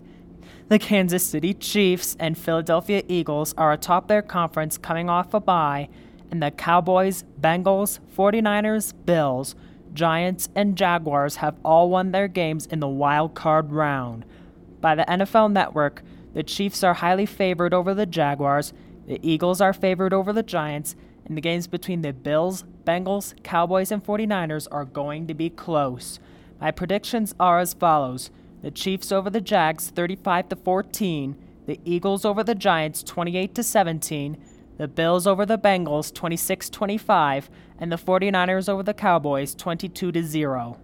The 0.69 0.79
Kansas 0.79 1.25
City 1.25 1.53
Chiefs 1.53 2.15
and 2.22 2.38
Philadelphia 2.38 3.03
Eagles 3.10 3.53
are 3.58 3.74
atop 3.74 4.08
their 4.08 4.22
conference 4.22 4.77
coming 4.77 5.10
off 5.10 5.34
a 5.34 5.41
bye, 5.41 5.89
and 6.31 6.41
the 6.41 6.51
Cowboys, 6.51 7.25
Bengals, 7.41 8.00
49ers, 8.15 8.93
Bills, 9.05 9.58
Giants, 9.93 10.48
and 10.55 10.77
Jaguars 10.77 11.36
have 11.36 11.58
all 11.65 11.89
won 11.89 12.13
their 12.13 12.29
games 12.29 12.65
in 12.65 12.79
the 12.79 12.88
wild 12.88 13.36
card 13.36 13.74
round. 13.74 14.24
By 14.79 14.96
the 14.96 15.03
NFL 15.03 15.51
Network, 15.51 16.01
the 16.34 16.43
Chiefs 16.43 16.81
are 16.81 16.93
highly 16.93 17.25
favored 17.25 17.74
over 17.74 17.93
the 17.93 18.05
Jaguars, 18.05 18.72
the 19.10 19.20
Eagles 19.28 19.60
are 19.60 19.74
favored 19.74 20.13
over 20.13 20.32
the 20.32 20.44
Giants, 20.44 20.96
and 21.25 21.36
the 21.36 21.42
games 21.42 21.66
between 21.66 22.04
the 22.04 22.13
Bills, 22.13 22.63
Bengals, 22.86 23.34
Cowboys, 23.42 23.92
and 23.92 24.06
49ers 24.06 24.68
are 24.72 24.86
going 24.86 25.25
to 25.25 25.34
be 25.34 25.50
close. 25.50 26.20
My 26.62 26.70
predictions 26.70 27.34
are 27.39 27.60
as 27.60 27.74
follows: 27.74 28.30
the 28.62 28.70
Chiefs 28.70 29.12
over 29.12 29.32
the 29.32 29.42
Jags 29.42 29.89
35 29.89 30.50
to 30.50 30.56
14, 30.56 31.36
the 31.66 31.80
Eagles 31.84 32.24
over 32.24 32.44
the 32.44 32.54
Giants 32.54 33.01
28 33.01 33.56
to 33.56 33.63
17, 33.63 34.38
the 34.78 34.88
Bills 34.88 35.25
over 35.25 35.44
the 35.44 35.58
Bengals 35.58 36.13
26-25, 36.13 37.50
and 37.80 37.92
the 37.92 37.98
49ers 37.98 38.70
over 38.70 38.84
the 38.84 38.94
Cowboys 38.94 39.56
22 39.56 40.12
to 40.12 40.24
0. 40.24 40.78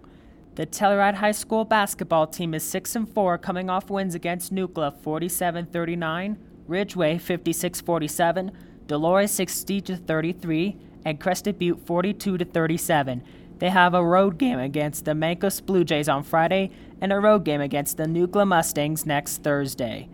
The 0.56 0.66
Telluride 0.66 1.14
High 1.14 1.30
School 1.32 1.64
basketball 1.64 2.26
team 2.26 2.54
is 2.54 2.64
6 2.64 2.96
and 2.96 3.08
4 3.08 3.38
coming 3.38 3.70
off 3.70 3.88
wins 3.88 4.16
against 4.16 4.52
Nucla 4.52 4.92
47-39, 5.00 6.36
Ridgway 6.66 7.16
56-47, 7.16 8.52
Dolores 8.86 9.30
60 9.30 9.80
to 9.82 9.96
33, 9.96 10.76
and 11.04 11.20
Crested 11.20 11.58
Butte 11.58 11.80
42 11.86 12.38
to 12.38 12.44
37. 12.44 13.22
They 13.58 13.70
have 13.70 13.94
a 13.94 14.04
road 14.04 14.38
game 14.38 14.58
against 14.58 15.04
the 15.04 15.12
Mancos 15.12 15.64
Blue 15.64 15.84
Jays 15.84 16.08
on 16.08 16.22
Friday 16.22 16.70
and 17.00 17.12
a 17.12 17.20
road 17.20 17.44
game 17.44 17.60
against 17.60 17.96
the 17.96 18.04
Nucla 18.04 18.46
Mustangs 18.46 19.06
next 19.06 19.42
Thursday. 19.42 20.08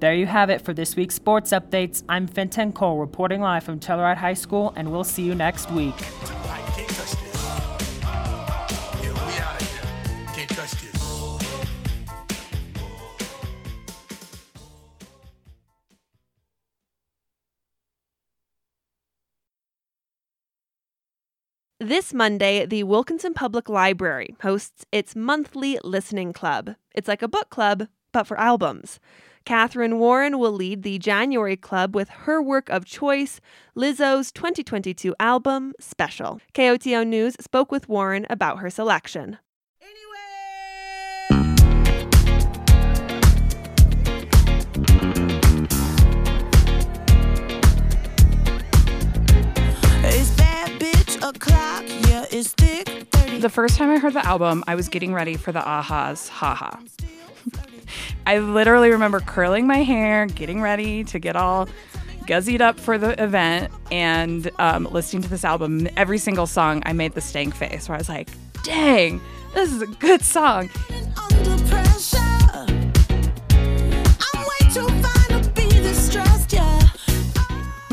There 0.00 0.14
you 0.14 0.26
have 0.26 0.48
it 0.48 0.62
for 0.62 0.72
this 0.72 0.96
week's 0.96 1.14
sports 1.14 1.50
updates. 1.50 2.02
I'm 2.08 2.26
Fintan 2.26 2.72
Cole 2.72 2.98
reporting 2.98 3.42
live 3.42 3.64
from 3.64 3.78
Telluride 3.78 4.16
High 4.16 4.34
School, 4.34 4.72
and 4.76 4.90
we'll 4.90 5.04
see 5.04 5.22
you 5.22 5.34
next 5.34 5.70
week. 5.70 5.94
This 21.82 22.12
Monday, 22.12 22.66
the 22.66 22.82
Wilkinson 22.82 23.32
Public 23.32 23.70
Library 23.70 24.36
hosts 24.42 24.84
its 24.92 25.16
monthly 25.16 25.78
listening 25.82 26.34
club. 26.34 26.74
It's 26.94 27.08
like 27.08 27.22
a 27.22 27.28
book 27.28 27.48
club, 27.48 27.88
but 28.12 28.24
for 28.24 28.38
albums. 28.38 29.00
Catherine 29.46 29.98
Warren 29.98 30.38
will 30.38 30.52
lead 30.52 30.82
the 30.82 30.98
January 30.98 31.56
club 31.56 31.96
with 31.96 32.10
her 32.10 32.42
work 32.42 32.68
of 32.68 32.84
choice, 32.84 33.40
Lizzo's 33.74 34.30
2022 34.30 35.14
album, 35.18 35.72
Special. 35.80 36.42
KOTO 36.52 37.02
News 37.06 37.36
spoke 37.40 37.72
with 37.72 37.88
Warren 37.88 38.26
about 38.28 38.58
her 38.58 38.68
selection. 38.68 39.38
It's 39.80 40.00
thick. 52.48 52.88
30. 53.12 53.38
The 53.38 53.48
first 53.48 53.76
time 53.76 53.90
I 53.90 53.98
heard 53.98 54.14
the 54.14 54.26
album, 54.26 54.64
I 54.66 54.74
was 54.74 54.88
getting 54.88 55.12
ready 55.12 55.36
for 55.36 55.52
the 55.52 55.60
Aha's 55.60 56.28
Haha. 56.28 56.78
I 58.26 58.38
literally 58.38 58.90
remember 58.90 59.20
curling 59.20 59.66
my 59.66 59.82
hair, 59.82 60.26
getting 60.26 60.60
ready 60.60 61.04
to 61.04 61.18
get 61.18 61.36
all 61.36 61.68
guzzied 62.26 62.60
up 62.60 62.78
for 62.78 62.98
the 62.98 63.20
event, 63.22 63.72
and 63.90 64.50
um, 64.58 64.84
listening 64.90 65.22
to 65.22 65.28
this 65.28 65.44
album. 65.44 65.88
Every 65.96 66.18
single 66.18 66.46
song, 66.46 66.82
I 66.86 66.92
made 66.92 67.12
the 67.12 67.20
stank 67.20 67.54
face 67.54 67.88
where 67.88 67.96
I 67.96 67.98
was 67.98 68.08
like, 68.08 68.28
dang, 68.62 69.20
this 69.54 69.72
is 69.72 69.82
a 69.82 69.86
good 69.86 70.22
song. 70.22 70.70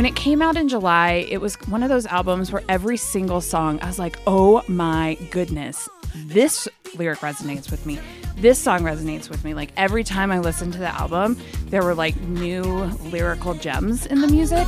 It 0.07 0.15
came 0.15 0.41
out 0.41 0.55
in 0.55 0.69
July, 0.69 1.27
it 1.29 1.41
was 1.41 1.55
one 1.67 1.83
of 1.83 1.89
those 1.89 2.05
albums 2.05 2.49
where 2.49 2.63
every 2.69 2.95
single 2.95 3.41
song, 3.41 3.77
I 3.81 3.87
was 3.87 3.99
like, 3.99 4.17
oh 4.25 4.63
my 4.69 5.17
goodness, 5.31 5.89
this 6.15 6.65
lyric 6.95 7.19
resonates 7.19 7.69
with 7.69 7.85
me. 7.85 7.99
This 8.37 8.57
song 8.57 8.81
resonates 8.81 9.29
with 9.29 9.43
me. 9.43 9.53
Like 9.53 9.71
every 9.75 10.05
time 10.05 10.31
I 10.31 10.39
listened 10.39 10.71
to 10.73 10.79
the 10.79 10.87
album, 10.87 11.37
there 11.65 11.83
were 11.83 11.93
like 11.93 12.15
new 12.21 12.63
lyrical 13.11 13.53
gems 13.53 14.05
in 14.05 14.21
the 14.21 14.27
music. 14.27 14.65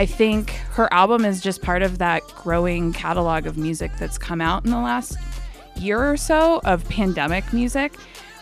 I 0.00 0.06
think 0.06 0.52
her 0.72 0.90
album 0.94 1.26
is 1.26 1.42
just 1.42 1.60
part 1.60 1.82
of 1.82 1.98
that 1.98 2.22
growing 2.34 2.94
catalog 2.94 3.46
of 3.46 3.58
music 3.58 3.90
that's 3.98 4.16
come 4.16 4.40
out 4.40 4.64
in 4.64 4.70
the 4.70 4.78
last 4.78 5.18
year 5.76 6.10
or 6.10 6.16
so 6.16 6.62
of 6.64 6.88
pandemic 6.88 7.52
music. 7.52 7.96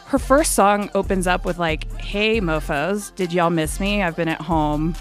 Her 0.06 0.20
first 0.20 0.52
song 0.52 0.88
opens 0.94 1.26
up 1.26 1.44
with 1.44 1.58
like, 1.58 1.90
"Hey 2.00 2.40
mofos, 2.40 3.12
did 3.16 3.32
y'all 3.32 3.50
miss 3.50 3.80
me? 3.80 4.04
I've 4.04 4.14
been 4.14 4.28
at 4.28 4.40
home 4.40 4.94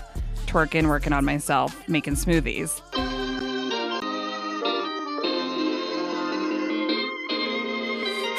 twerking, 0.47 0.87
working 0.87 1.13
on 1.13 1.23
myself, 1.23 1.87
making 1.87 2.15
smoothies." 2.15 2.81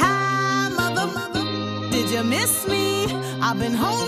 Hi, 0.00 0.70
mother, 0.76 1.06
mother. 1.06 1.90
Did 1.92 2.10
you 2.10 2.24
miss 2.24 2.66
me? 2.66 3.06
I've 3.40 3.60
been 3.60 3.74
home 3.74 4.07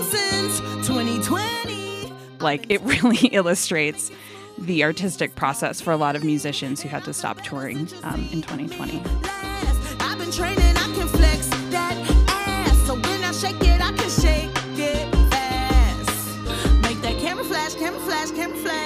Like 2.41 2.65
it 2.69 2.81
really 2.81 3.27
illustrates 3.31 4.11
the 4.57 4.83
artistic 4.83 5.35
process 5.35 5.81
for 5.81 5.91
a 5.91 5.97
lot 5.97 6.15
of 6.15 6.23
musicians 6.23 6.81
who 6.81 6.89
had 6.89 7.03
to 7.05 7.13
stop 7.13 7.41
touring 7.41 7.87
um, 8.03 8.27
in 8.31 8.41
2020. 8.41 8.99
Last. 8.99 10.01
I've 10.01 10.17
been 10.17 10.31
training, 10.31 10.59
I 10.59 10.93
can 10.95 11.07
flex 11.07 11.47
that 11.69 11.95
ass. 12.27 12.77
So 12.85 12.95
when 12.95 13.23
I 13.23 13.31
shake 13.31 13.61
it, 13.61 13.81
I 13.81 13.91
can 13.93 14.09
shake 14.09 14.51
it 14.77 15.15
fast. 15.31 16.81
Make 16.83 17.01
that 17.01 17.19
camera 17.19 17.43
flash, 17.43 17.75
camera 17.75 17.99
flash, 18.01 18.31
camera 18.31 18.57
flash. 18.57 18.81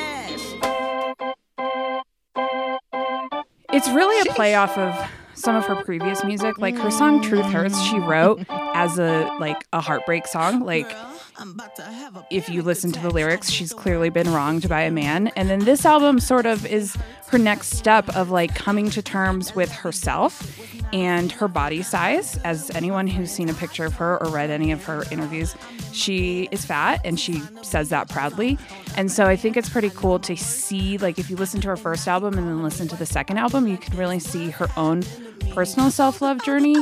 It's 3.74 3.89
really 3.89 4.29
a 4.29 4.33
play 4.33 4.55
off 4.55 4.77
of 4.77 4.95
some 5.33 5.55
of 5.55 5.65
her 5.65 5.75
previous 5.83 6.24
music. 6.24 6.57
Like 6.57 6.77
her 6.77 6.89
song 6.91 7.21
Truth 7.21 7.45
Hurts, 7.47 7.81
she 7.81 8.00
wrote 8.00 8.45
as 8.50 8.97
a 8.97 9.29
like 9.39 9.65
a 9.74 9.81
heartbreak 9.81 10.27
song. 10.27 10.62
Like 10.62 10.89
I'm 11.37 11.51
about 11.51 11.75
to 11.75 11.83
have 11.83 12.15
a 12.15 12.25
if 12.29 12.47
you 12.49 12.61
listen 12.61 12.91
to 12.93 12.99
the 13.01 13.09
lyrics, 13.09 13.49
she's 13.49 13.73
clearly 13.73 14.09
been 14.09 14.31
wronged 14.31 14.69
by 14.69 14.81
a 14.81 14.91
man. 14.91 15.27
And 15.35 15.49
then 15.49 15.59
this 15.59 15.85
album 15.85 16.19
sort 16.19 16.45
of 16.45 16.65
is 16.65 16.97
her 17.27 17.37
next 17.37 17.71
step 17.71 18.07
of 18.15 18.31
like 18.31 18.55
coming 18.55 18.89
to 18.91 19.01
terms 19.01 19.53
with 19.53 19.71
herself 19.71 20.59
and 20.93 21.31
her 21.33 21.47
body 21.47 21.81
size. 21.81 22.37
As 22.37 22.69
anyone 22.71 23.07
who's 23.07 23.31
seen 23.31 23.49
a 23.49 23.53
picture 23.53 23.85
of 23.85 23.95
her 23.95 24.21
or 24.23 24.29
read 24.29 24.49
any 24.49 24.71
of 24.71 24.83
her 24.85 25.03
interviews, 25.11 25.55
she 25.91 26.47
is 26.51 26.63
fat 26.65 27.01
and 27.03 27.19
she 27.19 27.41
says 27.63 27.89
that 27.89 28.09
proudly. 28.09 28.57
And 28.95 29.11
so 29.11 29.25
I 29.25 29.35
think 29.35 29.57
it's 29.57 29.69
pretty 29.69 29.89
cool 29.89 30.19
to 30.19 30.37
see, 30.37 30.97
like, 30.97 31.19
if 31.19 31.29
you 31.29 31.35
listen 31.35 31.59
to 31.61 31.67
her 31.67 31.77
first 31.77 32.07
album 32.07 32.37
and 32.37 32.47
then 32.47 32.63
listen 32.63 32.87
to 32.87 32.95
the 32.95 33.05
second 33.05 33.39
album, 33.39 33.67
you 33.67 33.77
can 33.77 33.97
really 33.97 34.19
see 34.19 34.51
her 34.51 34.69
own 34.77 35.03
personal 35.51 35.91
self 35.91 36.21
love 36.21 36.43
journey. 36.43 36.75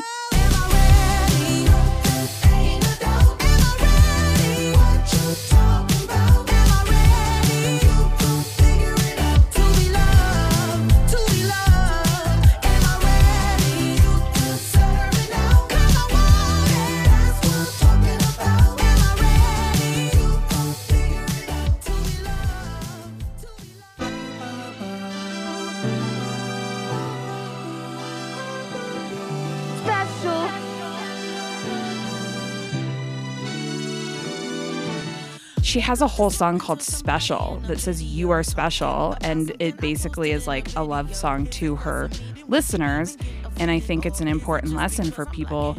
She 35.63 35.79
has 35.79 36.01
a 36.01 36.07
whole 36.07 36.29
song 36.29 36.59
called 36.59 36.81
Special 36.81 37.57
that 37.67 37.79
says 37.79 38.03
You 38.03 38.31
Are 38.31 38.43
Special. 38.43 39.15
And 39.21 39.55
it 39.59 39.77
basically 39.77 40.31
is 40.31 40.45
like 40.45 40.75
a 40.75 40.83
love 40.83 41.15
song 41.15 41.47
to 41.47 41.77
her 41.77 42.09
listeners. 42.49 43.17
And 43.57 43.71
I 43.71 43.79
think 43.79 44.05
it's 44.05 44.19
an 44.19 44.27
important 44.27 44.73
lesson 44.73 45.09
for 45.09 45.25
people 45.25 45.77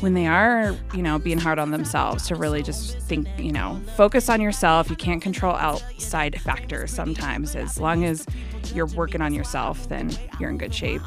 when 0.00 0.12
they 0.12 0.26
are, 0.26 0.76
you 0.94 1.02
know, 1.02 1.18
being 1.18 1.38
hard 1.38 1.58
on 1.58 1.70
themselves 1.70 2.28
to 2.28 2.36
really 2.36 2.62
just 2.62 2.98
think, 3.00 3.26
you 3.38 3.50
know, 3.50 3.80
focus 3.96 4.28
on 4.28 4.42
yourself. 4.42 4.90
You 4.90 4.96
can't 4.96 5.22
control 5.22 5.54
outside 5.54 6.38
factors 6.42 6.92
sometimes. 6.92 7.56
As 7.56 7.80
long 7.80 8.04
as 8.04 8.26
you're 8.74 8.86
working 8.86 9.22
on 9.22 9.32
yourself, 9.32 9.88
then 9.88 10.10
you're 10.38 10.50
in 10.50 10.58
good 10.58 10.74
shape. 10.74 11.02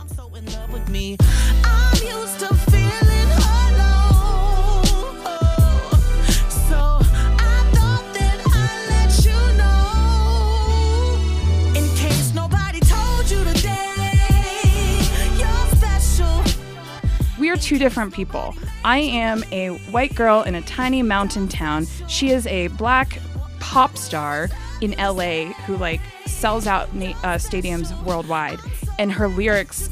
Are 17.51 17.58
two 17.58 17.77
different 17.77 18.13
people. 18.13 18.55
I 18.86 19.00
am 19.00 19.43
a 19.51 19.70
white 19.91 20.15
girl 20.15 20.41
in 20.43 20.55
a 20.55 20.62
tiny 20.62 21.01
mountain 21.03 21.48
town. 21.48 21.86
She 22.08 22.29
is 22.29 22.48
a 22.48 22.67
black 22.70 23.20
pop 23.60 23.98
star 23.98 24.50
in 24.81 24.91
LA 24.91 25.53
who 25.65 25.77
like 25.77 26.01
sells 26.25 26.67
out 26.67 26.89
uh, 26.89 27.38
stadiums 27.38 28.00
worldwide. 28.03 28.60
And 29.00 29.12
her 29.12 29.27
lyrics, 29.27 29.89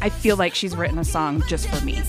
I 0.00 0.08
feel 0.08 0.36
like 0.36 0.54
she's 0.54 0.76
written 0.76 0.98
a 0.98 1.04
song 1.04 1.42
just 1.48 1.68
for 1.68 1.84
me. 1.84 2.02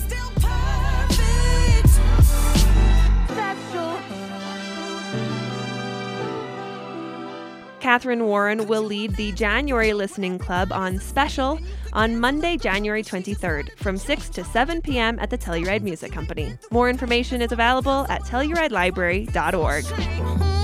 Catherine 7.92 8.24
Warren 8.24 8.68
will 8.68 8.84
lead 8.84 9.16
the 9.16 9.32
January 9.32 9.92
Listening 9.92 10.38
Club 10.38 10.72
on 10.72 10.98
Special 10.98 11.60
on 11.92 12.18
Monday, 12.18 12.56
January 12.56 13.02
23rd 13.02 13.76
from 13.76 13.98
6 13.98 14.30
to 14.30 14.42
7 14.42 14.80
p.m. 14.80 15.18
at 15.18 15.28
the 15.28 15.36
Telluride 15.36 15.82
Music 15.82 16.10
Company. 16.10 16.56
More 16.70 16.88
information 16.88 17.42
is 17.42 17.52
available 17.52 18.06
at 18.08 18.22
tellurideLibrary.org. 18.22 20.61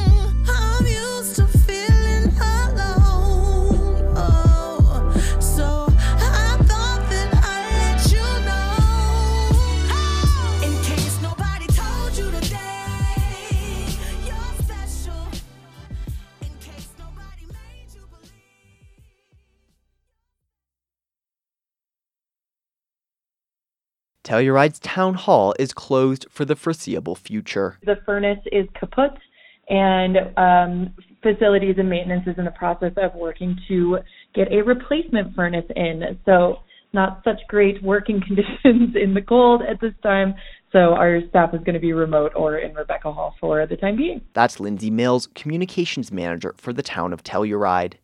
Telluride's 24.28 24.78
town 24.80 25.14
hall 25.14 25.54
is 25.58 25.72
closed 25.72 26.26
for 26.28 26.44
the 26.44 26.54
foreseeable 26.54 27.14
future. 27.14 27.78
The 27.86 27.96
furnace 28.04 28.40
is 28.52 28.66
kaput, 28.78 29.16
and 29.70 30.18
um, 30.36 30.94
facilities 31.22 31.76
and 31.78 31.88
maintenance 31.88 32.24
is 32.26 32.36
in 32.36 32.44
the 32.44 32.50
process 32.50 32.92
of 32.98 33.14
working 33.14 33.58
to 33.68 34.00
get 34.34 34.52
a 34.52 34.60
replacement 34.60 35.34
furnace 35.34 35.64
in. 35.74 36.18
So, 36.26 36.58
not 36.92 37.22
such 37.24 37.40
great 37.48 37.82
working 37.82 38.20
conditions 38.26 38.94
in 39.02 39.14
the 39.14 39.22
cold 39.22 39.62
at 39.62 39.80
this 39.80 39.94
time. 40.02 40.34
So, 40.72 40.92
our 40.92 41.20
staff 41.30 41.54
is 41.54 41.60
going 41.60 41.72
to 41.72 41.80
be 41.80 41.94
remote 41.94 42.32
or 42.36 42.58
in 42.58 42.74
Rebekah 42.74 43.10
Hall 43.10 43.34
for 43.40 43.66
the 43.66 43.76
time 43.76 43.96
being. 43.96 44.20
That's 44.34 44.60
Lindsay 44.60 44.90
Mills, 44.90 45.28
communications 45.34 46.12
manager 46.12 46.54
for 46.58 46.74
the 46.74 46.82
town 46.82 47.14
of 47.14 47.24
Telluride. 47.24 47.94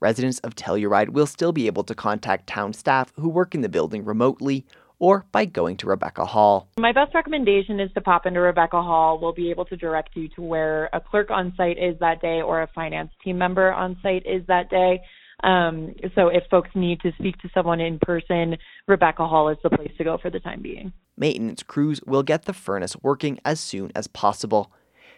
Residents 0.00 0.40
of 0.40 0.56
Telluride 0.56 1.10
will 1.10 1.28
still 1.28 1.52
be 1.52 1.68
able 1.68 1.84
to 1.84 1.94
contact 1.94 2.48
town 2.48 2.72
staff 2.72 3.12
who 3.14 3.28
work 3.28 3.54
in 3.54 3.60
the 3.60 3.68
building 3.68 4.04
remotely 4.04 4.66
or 5.02 5.26
by 5.32 5.44
going 5.44 5.76
to 5.76 5.88
Rebekah 5.88 6.24
Hall. 6.24 6.68
My 6.78 6.92
best 6.92 7.12
recommendation 7.12 7.80
is 7.80 7.90
to 7.94 8.00
pop 8.00 8.24
into 8.24 8.40
Rebekah 8.40 8.82
Hall. 8.82 9.18
We'll 9.20 9.32
be 9.32 9.50
able 9.50 9.64
to 9.64 9.76
direct 9.76 10.10
you 10.14 10.28
to 10.36 10.42
where 10.42 10.88
a 10.92 11.00
clerk 11.00 11.32
on 11.32 11.52
site 11.56 11.76
is 11.76 11.98
that 11.98 12.22
day 12.22 12.40
or 12.40 12.62
a 12.62 12.68
finance 12.68 13.10
team 13.24 13.36
member 13.36 13.72
on 13.72 13.96
site 14.00 14.24
is 14.24 14.46
that 14.46 14.70
day. 14.70 15.00
Um, 15.42 15.96
so 16.14 16.28
if 16.28 16.44
folks 16.52 16.70
need 16.76 17.00
to 17.00 17.10
speak 17.18 17.36
to 17.38 17.50
someone 17.52 17.80
in 17.80 17.98
person, 18.00 18.56
Rebekah 18.86 19.26
Hall 19.26 19.48
is 19.48 19.58
the 19.64 19.70
place 19.70 19.90
to 19.98 20.04
go 20.04 20.18
for 20.22 20.30
the 20.30 20.38
time 20.38 20.62
being. 20.62 20.92
Maintenance 21.16 21.64
crews 21.64 22.00
will 22.06 22.22
get 22.22 22.44
the 22.44 22.52
furnace 22.52 22.94
working 23.02 23.40
as 23.44 23.58
soon 23.58 23.90
as 23.96 24.06
possible. 24.06 24.70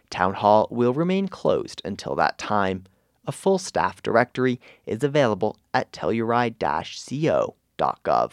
Town 0.08 0.32
Hall 0.32 0.66
will 0.70 0.94
remain 0.94 1.28
closed 1.28 1.82
until 1.84 2.14
that 2.14 2.38
time. 2.38 2.84
A 3.26 3.32
full 3.32 3.58
staff 3.58 4.02
directory 4.02 4.58
is 4.86 5.04
available 5.04 5.58
at 5.74 5.92
telluride-co.gov. 5.92 8.32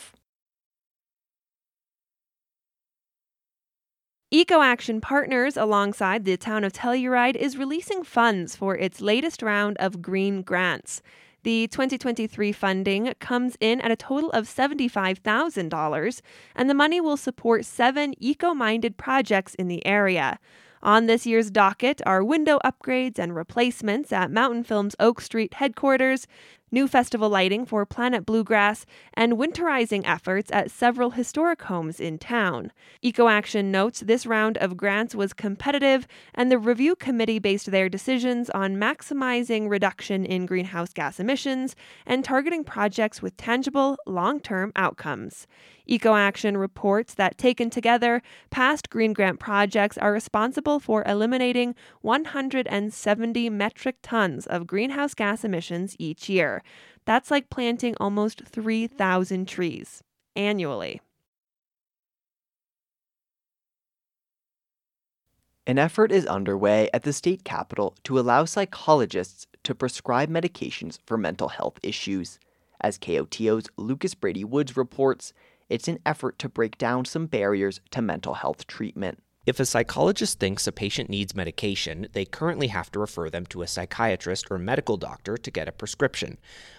EcoAction 4.34 5.02
Partners, 5.02 5.58
alongside 5.58 6.24
the 6.24 6.38
town 6.38 6.64
of 6.64 6.72
Telluride, 6.72 7.36
is 7.36 7.58
releasing 7.58 8.02
funds 8.02 8.56
for 8.56 8.78
its 8.78 9.02
latest 9.02 9.42
round 9.42 9.76
of 9.78 10.02
green 10.02 10.42
grants. 10.42 11.02
The 11.44 11.68
2023 11.68 12.54
funding 12.54 13.14
comes 13.20 13.58
in 13.60 13.82
at 13.82 13.92
a 13.92 13.98
total 13.98 14.32
of 14.32 14.46
$75,000, 14.46 16.22
and 16.56 16.70
the 16.70 16.74
money 16.74 17.02
will 17.02 17.18
support 17.18 17.66
seven 17.66 18.14
eco 18.20 18.54
minded 18.54 18.96
projects 18.96 19.54
in 19.56 19.68
the 19.68 19.86
area. 19.86 20.40
On 20.82 21.08
this 21.08 21.26
year's 21.26 21.52
docket 21.52 22.02
are 22.06 22.24
window 22.24 22.58
upgrades 22.64 23.20
and 23.20 23.36
replacements 23.36 24.14
at 24.14 24.32
Mountainfilm's 24.32 24.96
Oak 24.98 25.20
Street 25.20 25.56
headquarters, 25.56 26.26
new 26.72 26.88
festival 26.88 27.30
lighting 27.30 27.66
for 27.66 27.86
Planet 27.86 28.26
Bluegrass, 28.26 28.86
and 29.14 29.34
winterizing 29.34 30.04
efforts 30.06 30.52
at 30.52 30.72
several 30.72 31.12
historic 31.12 31.62
homes 31.64 32.00
in 32.00 32.18
town. 32.18 32.72
EcoAction 33.04 33.66
notes 33.66 34.00
this 34.02 34.26
round 34.26 34.58
of 34.60 34.78
grants 34.78 35.14
was 35.14 35.34
competitive, 35.34 36.08
and 36.34 36.52
the 36.52 36.58
review 36.58 36.96
committee 36.96 37.40
based 37.40 37.72
their 37.72 37.90
decisions 37.90 38.50
on 38.52 38.78
maximizing 38.78 39.70
reduction 39.70 40.26
in 40.26 40.46
greenhouse 40.46 40.94
gas 40.94 41.20
emissions 41.20 41.76
and 42.06 42.24
targeting 42.24 42.64
projects 42.64 43.22
with 43.22 43.36
tangible, 43.38 43.98
long 44.06 44.40
term 44.40 44.72
outcomes. 44.76 45.48
EcoAction 45.90 46.58
reports 46.58 47.14
that 47.16 47.38
taken 47.38 47.70
together, 47.70 48.22
past 48.50 48.90
Green 48.90 49.12
Grant 49.14 49.40
projects 49.40 49.98
are 49.98 50.14
responsible 50.14 50.80
for 50.80 51.04
eliminating 51.06 51.76
170 52.02 53.50
metric 53.50 53.98
tons 54.02 54.48
of 54.48 54.68
greenhouse 54.68 55.14
gas 55.14 55.44
emissions 55.44 55.96
each 56.00 56.30
year. 56.30 56.61
That's 57.06 57.32
like 57.32 57.50
planting 57.50 57.96
almost 58.00 58.44
3,000 58.46 59.48
trees 59.48 60.04
annually. 60.36 61.02
An 65.68 65.78
effort 65.78 66.12
is 66.12 66.26
underway 66.26 66.90
at 66.94 67.04
the 67.04 67.14
state 67.14 67.44
capitol 67.44 67.96
to 68.04 68.20
allow 68.20 68.46
psychologists 68.46 69.46
to 69.64 69.76
prescribe 69.76 70.30
medications 70.30 70.98
for 71.06 71.18
mental 71.18 71.50
health 71.50 71.80
issues. 71.84 72.40
As 72.82 72.98
KOTO's 72.98 73.68
Lucas 73.78 74.16
Brady 74.16 74.44
Woods 74.44 74.76
reports, 74.76 75.34
it's 75.70 75.88
an 75.88 76.00
effort 76.06 76.40
to 76.40 76.50
break 76.50 76.78
down 76.78 77.06
some 77.06 77.28
barriers 77.28 77.80
to 77.92 78.02
mental 78.02 78.34
health 78.34 78.66
treatment. 78.66 79.20
If 79.52 79.60
a 79.60 79.66
psychologist 79.66 80.40
thinks 80.40 80.66
a 80.66 80.72
patient 80.72 81.10
needs 81.10 81.36
medication, 81.36 82.08
they 82.14 82.24
currently 82.24 82.68
have 82.68 82.90
to 82.94 83.00
refer 83.00 83.30
them 83.30 83.46
to 83.48 83.64
a 83.64 83.68
psychiatrist 83.68 84.48
or 84.50 84.58
medical 84.58 84.96
doctor 84.96 85.36
to 85.36 85.52
get 85.52 85.68
a 85.68 85.74
prescription. 85.74 86.38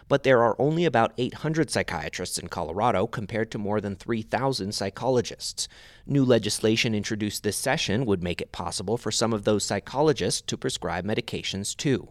But 0.08 0.22
there 0.22 0.42
are 0.42 0.56
only 0.58 0.86
about 0.86 1.12
800 1.18 1.68
psychiatrists 1.68 2.38
in 2.38 2.48
Colorado 2.48 3.06
compared 3.06 3.50
to 3.50 3.58
more 3.58 3.82
than 3.82 3.94
3,000 3.94 4.72
psychologists. 4.74 5.68
New 6.06 6.24
legislation 6.24 6.94
introduced 6.94 7.42
this 7.42 7.58
session 7.58 8.06
would 8.06 8.22
make 8.22 8.40
it 8.40 8.52
possible 8.52 8.96
for 8.96 9.10
some 9.10 9.34
of 9.34 9.44
those 9.44 9.64
psychologists 9.64 10.40
to 10.40 10.56
prescribe 10.56 11.04
medications 11.04 11.76
too. 11.76 12.08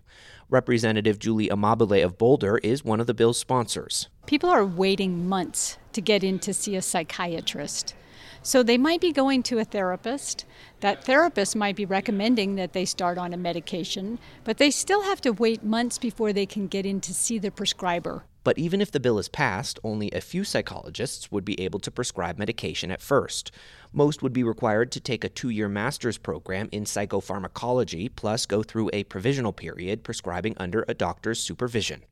Representative 0.47 1.17
Julie 1.17 1.49
Amabile 1.49 2.05
of 2.05 2.19
Boulder 2.19 2.59
is 2.59 2.85
one 2.85 2.99
of 2.99 3.07
the 3.07 3.15
bill's 3.15 3.39
sponsors. 3.39 4.09
People 4.27 4.51
are 4.51 4.63
waiting 4.63 5.27
months 5.27 5.79
to 5.93 6.01
get 6.01 6.23
in 6.23 6.37
to 6.37 6.53
see 6.53 6.75
a 6.75 6.83
psychiatrist. 6.83 7.95
So 8.43 8.63
they 8.63 8.77
might 8.77 9.01
be 9.01 9.11
going 9.11 9.43
to 9.43 9.59
a 9.59 9.63
therapist. 9.63 10.45
That 10.79 11.03
therapist 11.03 11.55
might 11.55 11.75
be 11.75 11.85
recommending 11.85 12.55
that 12.55 12.73
they 12.73 12.85
start 12.85 13.19
on 13.19 13.33
a 13.33 13.37
medication, 13.37 14.17
but 14.43 14.57
they 14.57 14.71
still 14.71 15.03
have 15.03 15.21
to 15.21 15.31
wait 15.31 15.63
months 15.63 15.99
before 15.99 16.33
they 16.33 16.47
can 16.47 16.67
get 16.67 16.85
in 16.85 17.01
to 17.01 17.13
see 17.13 17.37
the 17.37 17.51
prescriber. 17.51 18.23
But 18.43 18.57
even 18.57 18.81
if 18.81 18.91
the 18.91 18.99
bill 18.99 19.19
is 19.19 19.29
passed, 19.29 19.77
only 19.83 20.09
a 20.11 20.21
few 20.21 20.43
psychologists 20.43 21.31
would 21.31 21.45
be 21.45 21.59
able 21.61 21.79
to 21.81 21.91
prescribe 21.91 22.39
medication 22.39 22.89
at 22.89 22.99
first. 22.99 23.51
Most 23.93 24.23
would 24.23 24.33
be 24.33 24.43
required 24.43 24.91
to 24.93 24.99
take 24.99 25.23
a 25.23 25.29
two 25.29 25.49
year 25.49 25.69
master's 25.69 26.17
program 26.17 26.67
in 26.71 26.85
psychopharmacology, 26.85 28.09
plus 28.15 28.47
go 28.47 28.63
through 28.63 28.89
a 28.93 29.03
provisional 29.03 29.53
period 29.53 30.03
prescribing 30.03 30.55
under 30.57 30.83
a 30.87 30.95
doctor's 30.95 31.39
supervision. 31.39 32.03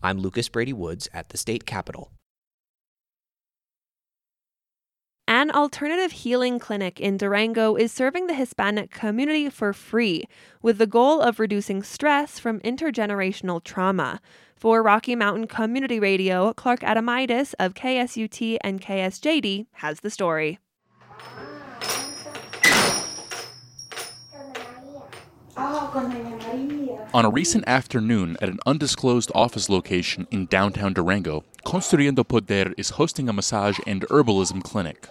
I'm 0.00 0.18
Lucas 0.18 0.48
Brady 0.48 0.72
Woods 0.72 1.08
at 1.12 1.30
the 1.30 1.38
state 1.38 1.66
capitol. 1.66 2.12
An 5.42 5.50
alternative 5.50 6.12
healing 6.12 6.60
clinic 6.60 7.00
in 7.00 7.16
Durango 7.16 7.74
is 7.74 7.90
serving 7.90 8.28
the 8.28 8.34
Hispanic 8.34 8.92
community 8.92 9.50
for 9.50 9.72
free 9.72 10.22
with 10.62 10.78
the 10.78 10.86
goal 10.86 11.20
of 11.20 11.40
reducing 11.40 11.82
stress 11.82 12.38
from 12.38 12.60
intergenerational 12.60 13.60
trauma. 13.64 14.20
For 14.54 14.84
Rocky 14.84 15.16
Mountain 15.16 15.48
Community 15.48 15.98
Radio, 15.98 16.52
Clark 16.52 16.82
Adomaitis 16.82 17.54
of 17.58 17.74
KSUT 17.74 18.58
and 18.60 18.80
KSJD 18.80 19.66
has 19.72 19.98
the 19.98 20.10
story. 20.10 20.60
On 27.12 27.24
a 27.24 27.30
recent 27.30 27.64
afternoon 27.66 28.36
at 28.40 28.48
an 28.48 28.60
undisclosed 28.64 29.32
office 29.34 29.68
location 29.68 30.28
in 30.30 30.46
downtown 30.46 30.92
Durango, 30.92 31.42
Construyendo 31.66 32.26
Poder 32.26 32.72
is 32.78 32.90
hosting 32.90 33.28
a 33.28 33.32
massage 33.32 33.80
and 33.88 34.02
herbalism 34.02 34.62
clinic. 34.62 35.08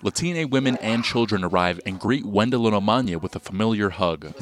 Latina 0.00 0.46
women 0.46 0.76
and 0.76 1.02
children 1.02 1.42
arrive 1.42 1.80
and 1.84 1.98
greet 1.98 2.24
Wendell 2.24 2.68
and 2.68 2.76
Omania 2.76 3.20
with 3.20 3.34
a 3.34 3.40
familiar 3.40 3.90
hug. 3.90 4.32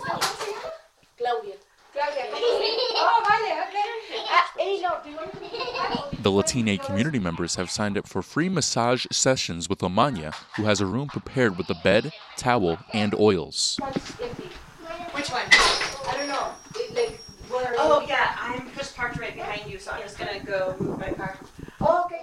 The 6.21 6.31
Latina 6.31 6.77
community 6.77 7.19
members 7.19 7.55
have 7.55 7.71
signed 7.71 7.97
up 7.97 8.07
for 8.07 8.21
free 8.21 8.49
massage 8.51 9.07
sessions 9.11 9.69
with 9.69 9.79
Omania, 9.79 10.35
who 10.57 10.64
has 10.64 10.81
a 10.81 10.87
room 10.87 11.09
prepared 11.09 11.57
with 11.57 11.71
a 11.71 11.77
bed, 11.83 12.12
towel, 12.37 12.79
and 12.92 13.14
oils. 13.14 13.79
Which 15.12 15.31
one? 15.31 15.47
I 15.51 16.16
don't 16.19 16.29
know. 16.29 16.51
It, 16.75 16.95
like, 16.95 17.21
oh 17.79 18.05
yeah, 18.07 18.37
I'm 18.38 18.71
just 18.77 18.95
parked 18.97 19.19
right 19.19 19.35
behind 19.35 19.71
you, 19.71 19.79
so 19.79 19.92
I'm 19.92 20.03
just 20.03 20.19
gonna 20.19 20.40
go 20.40 20.77
move 20.79 20.99
my 20.99 21.12
car. 21.12 21.38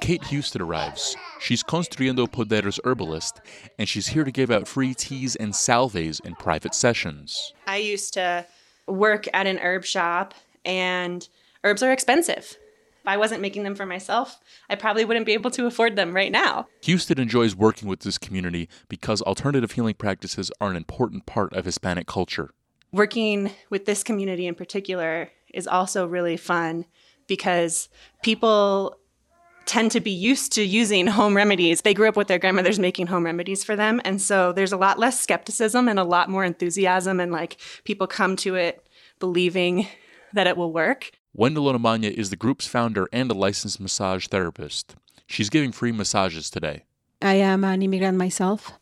Kate 0.04 0.26
Houston 0.26 0.62
arrives. 0.62 1.16
She's 1.39 1.63
Construyendo 1.63 2.30
Poder's 2.30 2.78
herbalist, 2.84 3.39
and 3.80 3.88
she's 3.88 4.08
here 4.08 4.26
to 4.26 4.34
give 4.34 4.52
out 4.52 4.68
free 4.68 4.94
teas 4.94 5.38
and 5.38 5.56
salves 5.56 6.20
in 6.20 6.36
private 6.36 6.76
sessions. 6.76 7.54
I 7.68 7.78
used 7.78 8.16
to 8.16 8.46
work 8.86 9.30
at 9.34 9.48
an 9.48 9.60
herb 9.60 9.86
shop, 9.86 10.34
and 10.66 11.26
herbs 11.63 11.82
are 11.82 11.94
expensive. 11.94 12.58
If 13.00 13.08
I 13.08 13.16
wasn't 13.16 13.39
making 13.39 13.63
them 13.63 13.76
for 13.76 13.86
myself, 13.86 14.42
I 14.70 14.76
probably 14.76 15.06
wouldn't 15.06 15.26
be 15.26 15.32
able 15.32 15.52
to 15.52 15.68
afford 15.68 15.96
them 15.96 16.13
right 16.13 16.34
now. 16.34 16.68
Houston 16.82 17.18
enjoys 17.18 17.56
working 17.56 17.88
with 17.88 18.02
this 18.02 18.18
community 18.18 18.68
because 18.89 19.22
alternative 19.22 19.72
healing 19.72 19.96
practices 19.96 20.52
are 20.60 20.70
an 20.70 20.76
important 20.76 21.26
part 21.26 21.54
of 21.54 21.63
Hispanic 21.63 22.08
culture. 22.08 22.50
Working 22.92 23.52
with 23.70 23.86
this 23.86 24.04
community 24.04 24.48
in 24.48 24.56
particular 24.56 25.30
is 25.54 25.66
also 25.66 26.06
really 26.06 26.36
fun 26.36 26.88
because 27.26 27.88
people 28.22 28.98
tend 29.65 29.91
to 29.91 29.99
be 29.99 30.12
used 30.12 30.52
to 30.54 30.63
using 30.63 31.08
home 31.08 31.36
remedies. 31.36 31.82
They 31.82 31.93
grew 31.93 32.10
up 32.10 32.17
with 32.17 32.28
their 32.28 32.39
grandmothers 32.39 32.80
making 32.80 33.08
home 33.08 33.26
remedies 33.26 33.63
for 33.63 33.76
them. 33.76 34.02
And 34.04 34.21
so 34.21 34.52
there's 34.52 34.73
a 34.73 34.78
lot 34.78 34.99
less 34.99 35.19
skepticism 35.19 35.88
and 35.88 35.99
a 35.99 36.04
lot 36.04 36.30
more 36.30 36.43
enthusiasm, 36.43 37.19
and 37.19 37.32
like 37.32 37.58
people 37.84 38.08
come 38.08 38.36
to 38.38 38.56
it 38.56 38.86
believing 39.19 39.88
that 40.34 40.47
it 40.47 40.58
will 40.58 40.73
work. 40.73 41.12
Wendell 41.34 41.65
Onamanya 41.65 42.12
is 42.12 42.30
the 42.30 42.36
group's 42.36 42.67
founder 42.67 43.08
and 43.12 43.32
a 43.32 43.34
licensed 43.34 43.80
massage 43.80 44.28
therapist. 44.28 44.95
She's 45.26 45.49
giving 45.49 45.71
free 45.71 45.91
massages 45.91 46.49
today. 46.49 46.84
I 47.21 47.36
am 47.36 47.63
an 47.63 47.82
immigrant 47.82 48.17
myself. 48.17 48.73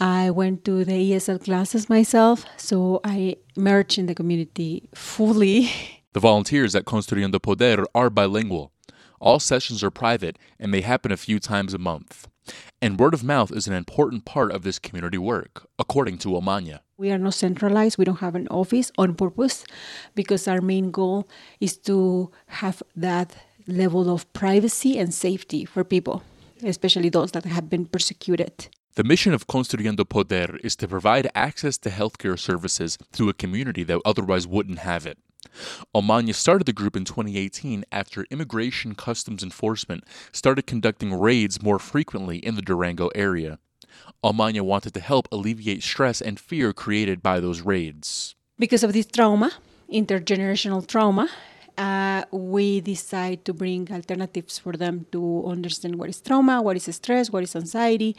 I 0.00 0.30
went 0.30 0.64
to 0.66 0.84
the 0.84 0.92
ESL 0.92 1.42
classes 1.42 1.88
myself, 1.88 2.44
so 2.56 3.00
I 3.02 3.36
merged 3.56 3.98
in 3.98 4.06
the 4.06 4.14
community 4.14 4.88
fully. 4.94 5.70
The 6.12 6.20
volunteers 6.20 6.76
at 6.76 6.84
Construyendo 6.84 7.42
Poder 7.42 7.84
are 7.94 8.10
bilingual. 8.10 8.72
All 9.20 9.40
sessions 9.40 9.82
are 9.82 9.90
private 9.90 10.38
and 10.58 10.72
they 10.72 10.80
happen 10.82 11.12
a 11.12 11.16
few 11.16 11.38
times 11.38 11.74
a 11.74 11.78
month. 11.78 12.28
And 12.80 12.98
word 12.98 13.14
of 13.14 13.24
mouth 13.24 13.52
is 13.52 13.66
an 13.66 13.74
important 13.74 14.24
part 14.24 14.52
of 14.52 14.62
this 14.62 14.78
community 14.78 15.18
work, 15.18 15.68
according 15.78 16.18
to 16.18 16.28
Omanya. 16.28 16.80
We 16.96 17.10
are 17.10 17.18
not 17.18 17.34
centralized, 17.34 17.98
we 17.98 18.04
don't 18.04 18.20
have 18.20 18.34
an 18.34 18.48
office 18.48 18.90
on 18.96 19.14
purpose 19.14 19.64
because 20.14 20.48
our 20.48 20.60
main 20.60 20.90
goal 20.90 21.28
is 21.60 21.76
to 21.78 22.30
have 22.46 22.82
that 22.96 23.36
level 23.66 24.10
of 24.10 24.32
privacy 24.32 24.98
and 24.98 25.12
safety 25.12 25.64
for 25.64 25.84
people, 25.84 26.22
especially 26.64 27.10
those 27.10 27.32
that 27.32 27.44
have 27.44 27.68
been 27.68 27.84
persecuted. 27.84 28.68
The 28.94 29.04
mission 29.04 29.32
of 29.32 29.46
Construyendo 29.46 30.08
Poder 30.08 30.58
is 30.64 30.74
to 30.76 30.88
provide 30.88 31.30
access 31.34 31.78
to 31.78 31.90
healthcare 31.90 32.36
services 32.38 32.98
to 33.12 33.28
a 33.28 33.34
community 33.34 33.84
that 33.84 34.00
otherwise 34.04 34.46
wouldn't 34.46 34.80
have 34.80 35.06
it. 35.06 35.18
Omanya 35.94 36.34
started 36.34 36.66
the 36.66 36.72
group 36.72 36.96
in 36.96 37.04
2018 37.04 37.84
after 37.90 38.26
Immigration 38.30 38.94
Customs 38.94 39.42
Enforcement 39.42 40.04
started 40.32 40.66
conducting 40.66 41.18
raids 41.18 41.62
more 41.62 41.78
frequently 41.78 42.38
in 42.38 42.54
the 42.54 42.62
Durango 42.62 43.08
area. 43.14 43.58
Omanya 44.22 44.62
wanted 44.62 44.94
to 44.94 45.00
help 45.00 45.28
alleviate 45.32 45.82
stress 45.82 46.20
and 46.20 46.38
fear 46.38 46.72
created 46.72 47.22
by 47.22 47.40
those 47.40 47.62
raids. 47.62 48.34
Because 48.58 48.82
of 48.82 48.92
this 48.92 49.06
trauma, 49.06 49.52
intergenerational 49.92 50.86
trauma, 50.86 51.28
uh, 51.76 52.24
we 52.32 52.80
decide 52.80 53.44
to 53.44 53.52
bring 53.52 53.88
alternatives 53.90 54.58
for 54.58 54.72
them 54.72 55.06
to 55.12 55.44
understand 55.46 55.94
what 55.94 56.08
is 56.08 56.20
trauma, 56.20 56.60
what 56.60 56.76
is 56.76 56.92
stress, 56.94 57.30
what 57.30 57.44
is 57.44 57.54
anxiety, 57.54 58.16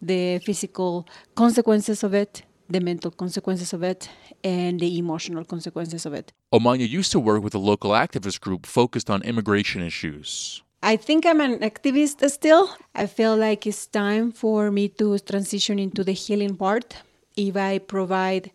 the 0.00 0.38
physical 0.38 1.06
consequences 1.34 2.02
of 2.02 2.14
it, 2.14 2.42
the 2.72 2.80
mental 2.80 3.10
consequences 3.10 3.72
of 3.72 3.82
it, 3.82 4.08
and 4.42 4.80
the 4.80 4.98
emotional 4.98 5.44
consequences 5.44 6.06
of 6.06 6.14
it. 6.14 6.32
Omanya 6.52 6.88
used 6.88 7.12
to 7.12 7.20
work 7.20 7.42
with 7.42 7.54
a 7.54 7.58
local 7.58 7.90
activist 7.90 8.40
group 8.40 8.66
focused 8.66 9.08
on 9.10 9.22
immigration 9.22 9.82
issues. 9.82 10.62
I 10.82 10.96
think 10.96 11.24
I'm 11.24 11.40
an 11.40 11.60
activist 11.60 12.28
still. 12.30 12.74
I 12.94 13.06
feel 13.06 13.36
like 13.36 13.66
it's 13.66 13.86
time 13.86 14.32
for 14.32 14.70
me 14.70 14.88
to 14.88 15.18
transition 15.20 15.78
into 15.78 16.02
the 16.02 16.12
healing 16.12 16.56
part. 16.56 16.96
If 17.36 17.56
I 17.56 17.78
provide 17.78 18.50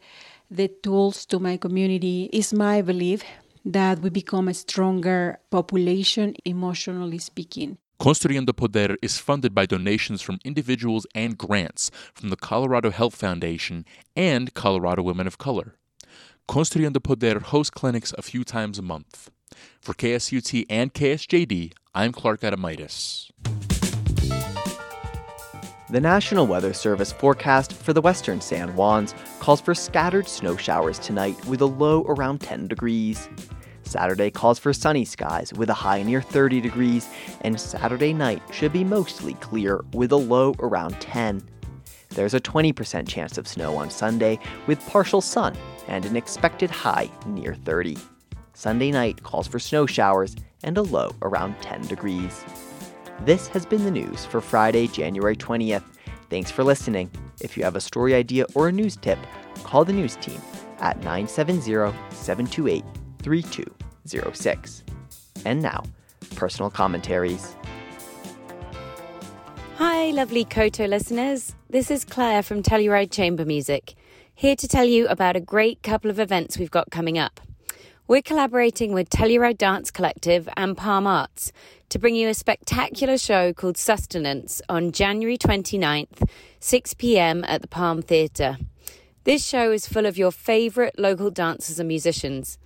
the 0.52 0.68
tools 0.68 1.26
to 1.28 1.40
my 1.40 1.56
community, 1.58 2.30
it's 2.34 2.52
my 2.52 2.82
belief 2.82 3.24
that 3.64 4.00
we 4.00 4.10
become 4.10 4.48
a 4.50 4.54
stronger 4.54 5.40
population, 5.50 6.36
emotionally 6.44 7.18
speaking. 7.18 7.78
Construyendo 8.00 8.56
Poder 8.56 8.96
is 9.02 9.18
funded 9.18 9.56
by 9.56 9.66
donations 9.66 10.22
from 10.22 10.40
individuals 10.46 11.08
and 11.16 11.36
grants 11.36 11.90
from 12.14 12.30
the 12.30 12.36
Colorado 12.36 12.92
Health 12.92 13.16
Foundation 13.16 13.86
and 14.16 14.54
Colorado 14.54 15.02
Women 15.02 15.26
of 15.26 15.40
Color. 15.40 15.74
Construyendo 16.48 17.02
Poder 17.02 17.40
hosts 17.40 17.72
clinics 17.72 18.14
a 18.16 18.22
few 18.22 18.44
times 18.44 18.78
a 18.78 18.84
month. 18.84 19.32
For 19.82 19.96
KSUT 19.96 20.68
and 20.70 20.94
KSJD, 20.94 21.74
I'm 21.96 22.12
Clark 22.12 22.42
Adomaitis. 22.42 23.32
The 25.90 26.00
National 26.00 26.46
Weather 26.46 26.74
Service 26.74 27.12
forecast 27.12 27.74
for 27.74 27.94
the 27.94 28.02
western 28.02 28.42
San 28.42 28.74
Juans 28.76 29.16
calls 29.40 29.60
for 29.60 29.74
scattered 29.74 30.28
snow 30.28 30.56
showers 30.56 31.00
tonight 31.00 31.44
with 31.46 31.62
a 31.62 31.66
low 31.66 32.04
around 32.04 32.42
10 32.42 32.68
degrees. 32.68 33.28
Saturday 33.88 34.30
calls 34.30 34.60
for 34.60 34.74
sunny 34.74 35.06
skies 35.06 35.54
with 35.54 35.70
a 35.70 35.74
high 35.74 36.04
near 36.04 36.22
30 36.22 36.62
degrees, 36.62 37.08
and 37.42 37.60
Saturday 37.60 38.14
night 38.14 38.42
should 38.52 38.74
be 38.74 38.84
mostly 38.84 39.34
clear 39.36 39.84
with 39.94 40.12
a 40.12 40.18
low 40.18 40.54
around 40.60 41.00
10. 41.02 41.42
There's 42.10 42.34
a 42.34 42.40
20% 42.40 43.08
chance 43.08 43.38
of 43.38 43.48
snow 43.48 43.76
on 43.76 43.90
Sunday 43.90 44.40
with 44.66 44.86
partial 44.88 45.22
sun 45.22 45.56
and 45.88 46.06
an 46.06 46.16
expected 46.16 46.70
high 46.70 47.10
near 47.26 47.56
30. 47.56 47.98
Sunday 48.54 48.92
night 48.92 49.24
calls 49.24 49.48
for 49.48 49.60
snow 49.60 49.86
showers 49.86 50.36
and 50.64 50.78
a 50.78 50.82
low 50.82 51.14
around 51.22 51.56
10 51.62 51.82
degrees. 51.84 52.44
This 53.22 53.48
has 53.50 53.66
been 53.66 53.84
the 53.84 53.92
news 53.92 54.26
for 54.26 54.42
Friday, 54.42 54.88
January 54.88 55.36
20th. 55.36 55.84
Thanks 56.30 56.52
for 56.52 56.64
listening. 56.64 57.10
If 57.42 57.56
you 57.56 57.64
have 57.64 57.76
a 57.76 57.82
story 57.82 58.14
idea 58.14 58.46
or 58.54 58.68
a 58.68 58.72
news 58.72 58.96
tip, 58.98 59.20
call 59.64 59.86
the 59.86 59.94
news 59.94 60.16
team 60.18 60.42
at 60.80 60.98
970 60.98 61.62
728 62.12 62.84
3206. 64.08 64.84
And 65.46 65.62
now, 65.62 65.84
personal 66.36 66.70
commentaries. 66.70 67.56
Hi, 69.78 70.12
lovely 70.12 70.46
Koto 70.46 70.88
listeners. 70.88 71.54
This 71.70 71.92
is 71.92 72.04
Claire 72.04 72.42
from 72.42 72.64
Telluride 72.64 73.12
Chamber 73.12 73.46
Music, 73.46 73.94
here 74.34 74.56
to 74.56 74.68
tell 74.68 74.86
you 74.86 75.08
about 75.08 75.36
a 75.36 75.42
great 75.42 75.84
couple 75.84 76.10
of 76.10 76.20
events 76.20 76.58
we've 76.58 76.72
got 76.72 76.90
coming 76.90 77.18
up. 77.18 77.40
We're 78.08 78.22
collaborating 78.22 78.94
with 78.94 79.10
Telluride 79.10 79.58
Dance 79.58 79.92
Collective 79.92 80.48
and 80.56 80.78
Palm 80.78 81.06
Arts 81.06 81.52
to 81.90 82.00
bring 82.00 82.16
you 82.16 82.30
a 82.30 82.34
spectacular 82.34 83.18
show 83.18 83.52
called 83.52 83.76
Sustenance 83.76 84.62
on 84.70 84.94
January 84.94 85.38
29th, 85.38 86.28
6 86.60 86.94
pm 86.94 87.44
at 87.44 87.62
the 87.62 87.68
Palm 87.68 88.02
Theatre. 88.02 88.58
This 89.26 89.46
show 89.46 89.74
is 89.74 89.88
full 89.88 90.06
of 90.06 90.18
your 90.18 90.32
favourite 90.32 90.98
local 90.98 91.30
dancers 91.30 91.80
and 91.80 91.88
musicians. 91.90 92.58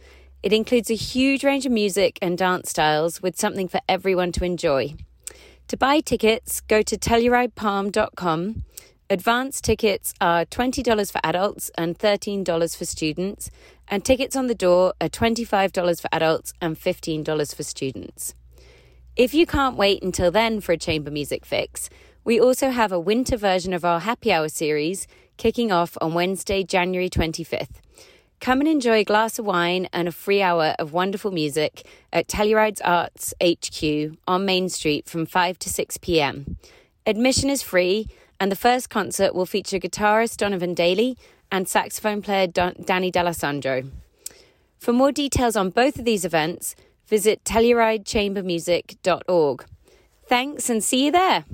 It 0.43 0.54
includes 0.54 0.89
a 0.89 0.95
huge 0.95 1.43
range 1.43 1.65
of 1.67 1.71
music 1.71 2.17
and 2.21 2.38
dance 2.38 2.71
styles 2.71 3.21
with 3.21 3.38
something 3.38 3.67
for 3.67 3.80
everyone 3.88 4.32
to 4.34 4.43
enjoy. 4.43 4.95
To 5.67 5.77
buy 5.77 5.99
tickets, 5.99 6.62
go 6.62 6.82
to 6.82 6.97
TelluridePalm.com. 6.97 8.63
Advance 9.10 9.62
tickets 9.62 10.13
are 10.19 10.45
$20 10.45 11.12
for 11.12 11.21
adults 11.23 11.69
and 11.77 11.99
$13 11.99 12.75
for 12.75 12.86
students, 12.86 13.51
and 13.88 14.04
tickets 14.04 14.36
on 14.36 14.47
the 14.47 14.56
door 14.56 14.93
are 14.99 15.10
$25 15.10 16.01
for 16.01 16.10
adults 16.12 16.54
and 16.60 16.75
$15 16.75 17.56
for 17.56 17.63
students. 17.63 18.34
If 19.15 19.34
you 19.34 19.45
can't 19.45 19.75
wait 19.75 20.01
until 20.01 20.32
then 20.32 20.60
for 20.62 20.71
a 20.71 20.77
chamber 20.77 21.12
music 21.12 21.45
fix, 21.45 21.89
we 22.23 22.39
also 22.39 22.69
have 22.69 22.91
a 22.91 22.99
winter 22.99 23.38
version 23.38 23.73
of 23.73 23.86
our 23.86 23.99
happy 23.99 24.32
hour 24.32 24.49
series 24.49 25.08
kicking 25.38 25.71
off 25.71 25.97
on 26.01 26.13
Wednesday, 26.13 26.63
January 26.63 27.10
25th. 27.10 27.82
Come 28.41 28.60
and 28.60 28.67
enjoy 28.67 28.97
a 28.97 29.04
glass 29.04 29.38
of 29.38 29.45
wine 29.45 29.88
and 29.93 30.08
a 30.08 30.12
free 30.12 30.41
hour 30.41 30.73
of 30.80 30.93
wonderful 30.93 31.30
music 31.30 31.86
at 32.12 32.27
Telluride's 32.27 32.82
Arts 32.82 33.36
HQ 33.39 34.17
on 34.27 34.45
Main 34.45 34.67
Street 34.67 35.08
from 35.08 35.27
5 35.27 35.60
to 35.60 35.69
6 35.69 35.99
p.m. 35.99 36.58
Admission 37.06 37.51
is 37.51 37.62
free, 37.62 38.08
and 38.39 38.51
the 38.51 38.56
first 38.56 38.89
concert 38.89 39.36
will 39.36 39.45
feature 39.45 39.77
guitarist 39.77 40.38
Donovan 40.38 40.73
Daly 40.73 41.19
and 41.51 41.67
saxophone 41.67 42.23
player 42.23 42.47
Don- 42.47 42.77
Danny 42.84 43.12
D'Alessandro. 43.12 43.84
For 44.80 44.91
more 44.91 45.12
details 45.12 45.56
on 45.56 45.69
both 45.69 45.99
of 45.99 46.06
these 46.06 46.25
events, 46.25 46.75
visit 47.06 47.43
TellurideChambermusic.org. 47.43 49.65
Thanks 50.25 50.67
and 50.67 50.84
see 50.84 51.06
you 51.06 51.12
there. 51.12 51.45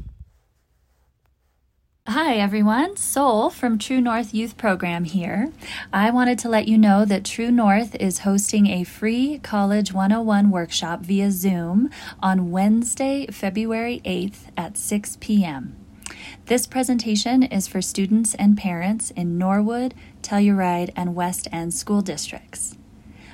Hi 2.10 2.38
everyone, 2.38 2.96
Sol 2.96 3.50
from 3.50 3.78
True 3.78 4.00
North 4.00 4.34
Youth 4.34 4.56
Program 4.56 5.04
here. 5.04 5.52
I 5.92 6.10
wanted 6.10 6.40
to 6.40 6.48
let 6.48 6.66
you 6.66 6.78
know 6.78 7.04
that 7.04 7.26
True 7.26 7.52
North 7.52 7.96
is 7.96 8.20
hosting 8.20 8.68
a 8.68 8.86
free 8.86 9.40
College 9.40 9.92
101 9.92 10.50
workshop 10.50 11.02
via 11.02 11.32
Zoom 11.32 11.90
on 12.22 12.50
Wednesday, 12.50 13.28
February 13.28 14.02
8th 14.06 14.38
at 14.56 14.78
6 14.78 15.18
p.m. 15.20 15.76
This 16.46 16.66
presentation 16.66 17.44
is 17.44 17.68
for 17.68 17.82
students 17.82 18.34
and 18.36 18.58
parents 18.58 19.12
in 19.12 19.38
Norwood, 19.38 19.94
Telluride, 20.22 20.94
and 20.96 21.14
West 21.14 21.50
End 21.52 21.74
school 21.74 22.02
districts. 22.02 22.78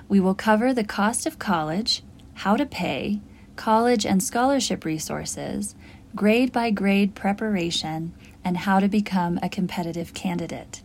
We 0.10 0.20
will 0.20 0.34
cover 0.34 0.74
the 0.74 0.84
cost 0.84 1.28
of 1.28 1.38
college, 1.38 2.02
how 2.34 2.56
to 2.56 2.66
pay, 2.66 3.22
college 3.56 4.04
and 4.04 4.24
scholarship 4.24 4.84
resources, 4.84 5.76
grade 6.16 6.52
by 6.52 6.72
grade 6.72 7.14
preparation, 7.14 8.14
and 8.44 8.58
how 8.58 8.80
to 8.80 8.88
become 8.88 9.40
a 9.42 9.50
competitive 9.50 10.14
candidate. 10.14 10.84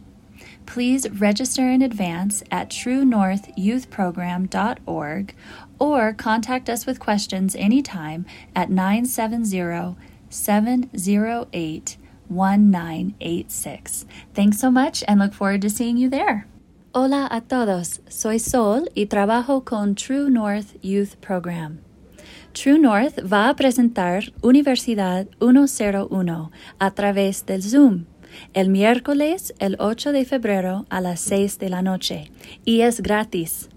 Please 0.67 1.09
register 1.11 1.69
in 1.69 1.83
advance 1.83 2.45
at 2.51 2.71
truenorthyouthprogram.org 2.71 5.35
or 5.79 6.13
contact 6.13 6.69
us 6.69 6.85
with 6.87 6.99
questions 7.01 7.57
anytime 7.57 8.27
at 8.55 8.71
970 8.71 9.97
708 10.29 11.97
1986. 12.29 14.05
Thanks 14.35 14.59
so 14.59 14.71
much 14.71 15.03
and 15.09 15.19
look 15.19 15.33
forward 15.33 15.63
to 15.63 15.71
seeing 15.71 15.97
you 15.97 16.11
there. 16.11 16.47
Hola 16.95 17.29
a 17.31 17.41
todos, 17.41 18.01
soy 18.09 18.39
Sol 18.39 18.87
y 18.95 19.07
trabajo 19.07 19.65
con 19.65 19.95
True 19.95 20.29
North 20.29 20.77
Youth 20.83 21.21
Program. 21.21 21.81
True 22.61 22.81
North 22.81 23.21
va 23.33 23.49
a 23.49 23.55
presentar 23.55 24.33
Universidad 24.41 25.29
101 25.39 26.51
a 26.81 26.91
través 26.91 27.47
del 27.47 27.63
Zoom 27.63 28.07
el 28.53 28.69
miércoles 28.69 29.55
el 29.61 29.77
8 29.79 30.11
de 30.11 30.25
febrero 30.25 30.85
a 30.89 31.01
las 31.01 31.21
6 31.21 31.61
de 31.61 31.69
la 31.69 31.83
noche 31.83 32.33
y 32.65 32.81
es 32.81 33.01
gratis. 33.01 33.69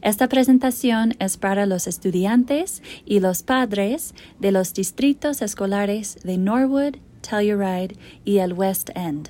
Esta 0.00 0.26
presentación 0.28 1.12
es 1.18 1.36
para 1.36 1.66
los 1.66 1.86
estudiantes 1.86 2.82
y 3.04 3.20
los 3.20 3.42
padres 3.42 4.14
de 4.40 4.52
los 4.52 4.72
distritos 4.72 5.42
escolares 5.42 6.16
de 6.24 6.38
Norwood, 6.38 6.96
Telluride 7.20 7.94
y 8.24 8.38
el 8.38 8.54
West 8.54 8.88
End. 8.94 9.28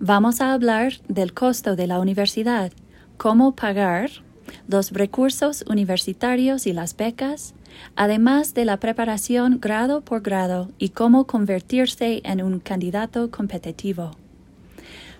Vamos 0.00 0.40
a 0.40 0.52
hablar 0.52 0.94
del 1.06 1.34
costo 1.34 1.76
de 1.76 1.86
la 1.86 2.00
universidad, 2.00 2.72
cómo 3.16 3.54
pagar, 3.54 4.10
los 4.66 4.90
recursos 4.90 5.64
universitarios 5.68 6.66
y 6.66 6.72
las 6.72 6.96
becas, 6.96 7.54
además 7.96 8.54
de 8.54 8.64
la 8.64 8.78
preparación 8.78 9.58
grado 9.60 10.00
por 10.00 10.22
grado 10.22 10.70
y 10.78 10.90
cómo 10.90 11.26
convertirse 11.26 12.22
en 12.24 12.42
un 12.42 12.60
candidato 12.60 13.30
competitivo. 13.30 14.12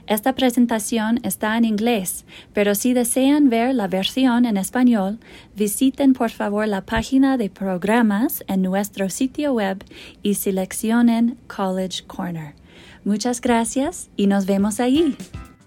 Esta 0.07 0.33
presentación 0.33 1.19
está 1.23 1.57
en 1.57 1.65
inglés, 1.65 2.25
pero 2.53 2.75
si 2.75 2.93
desean 2.93 3.49
ver 3.49 3.75
la 3.75 3.87
versión 3.87 4.45
en 4.45 4.57
español, 4.57 5.19
visiten 5.55 6.13
por 6.13 6.29
favor 6.29 6.67
la 6.67 6.85
página 6.85 7.37
de 7.37 7.49
programas 7.49 8.43
en 8.47 8.61
nuestro 8.61 9.09
sitio 9.09 9.53
web 9.53 9.83
y 10.23 10.35
seleccionen 10.35 11.37
College 11.47 12.03
Corner. 12.07 12.55
Muchas 13.03 13.41
gracias 13.41 14.09
y 14.15 14.27
nos 14.27 14.45
vemos 14.45 14.79
allí. 14.79 15.15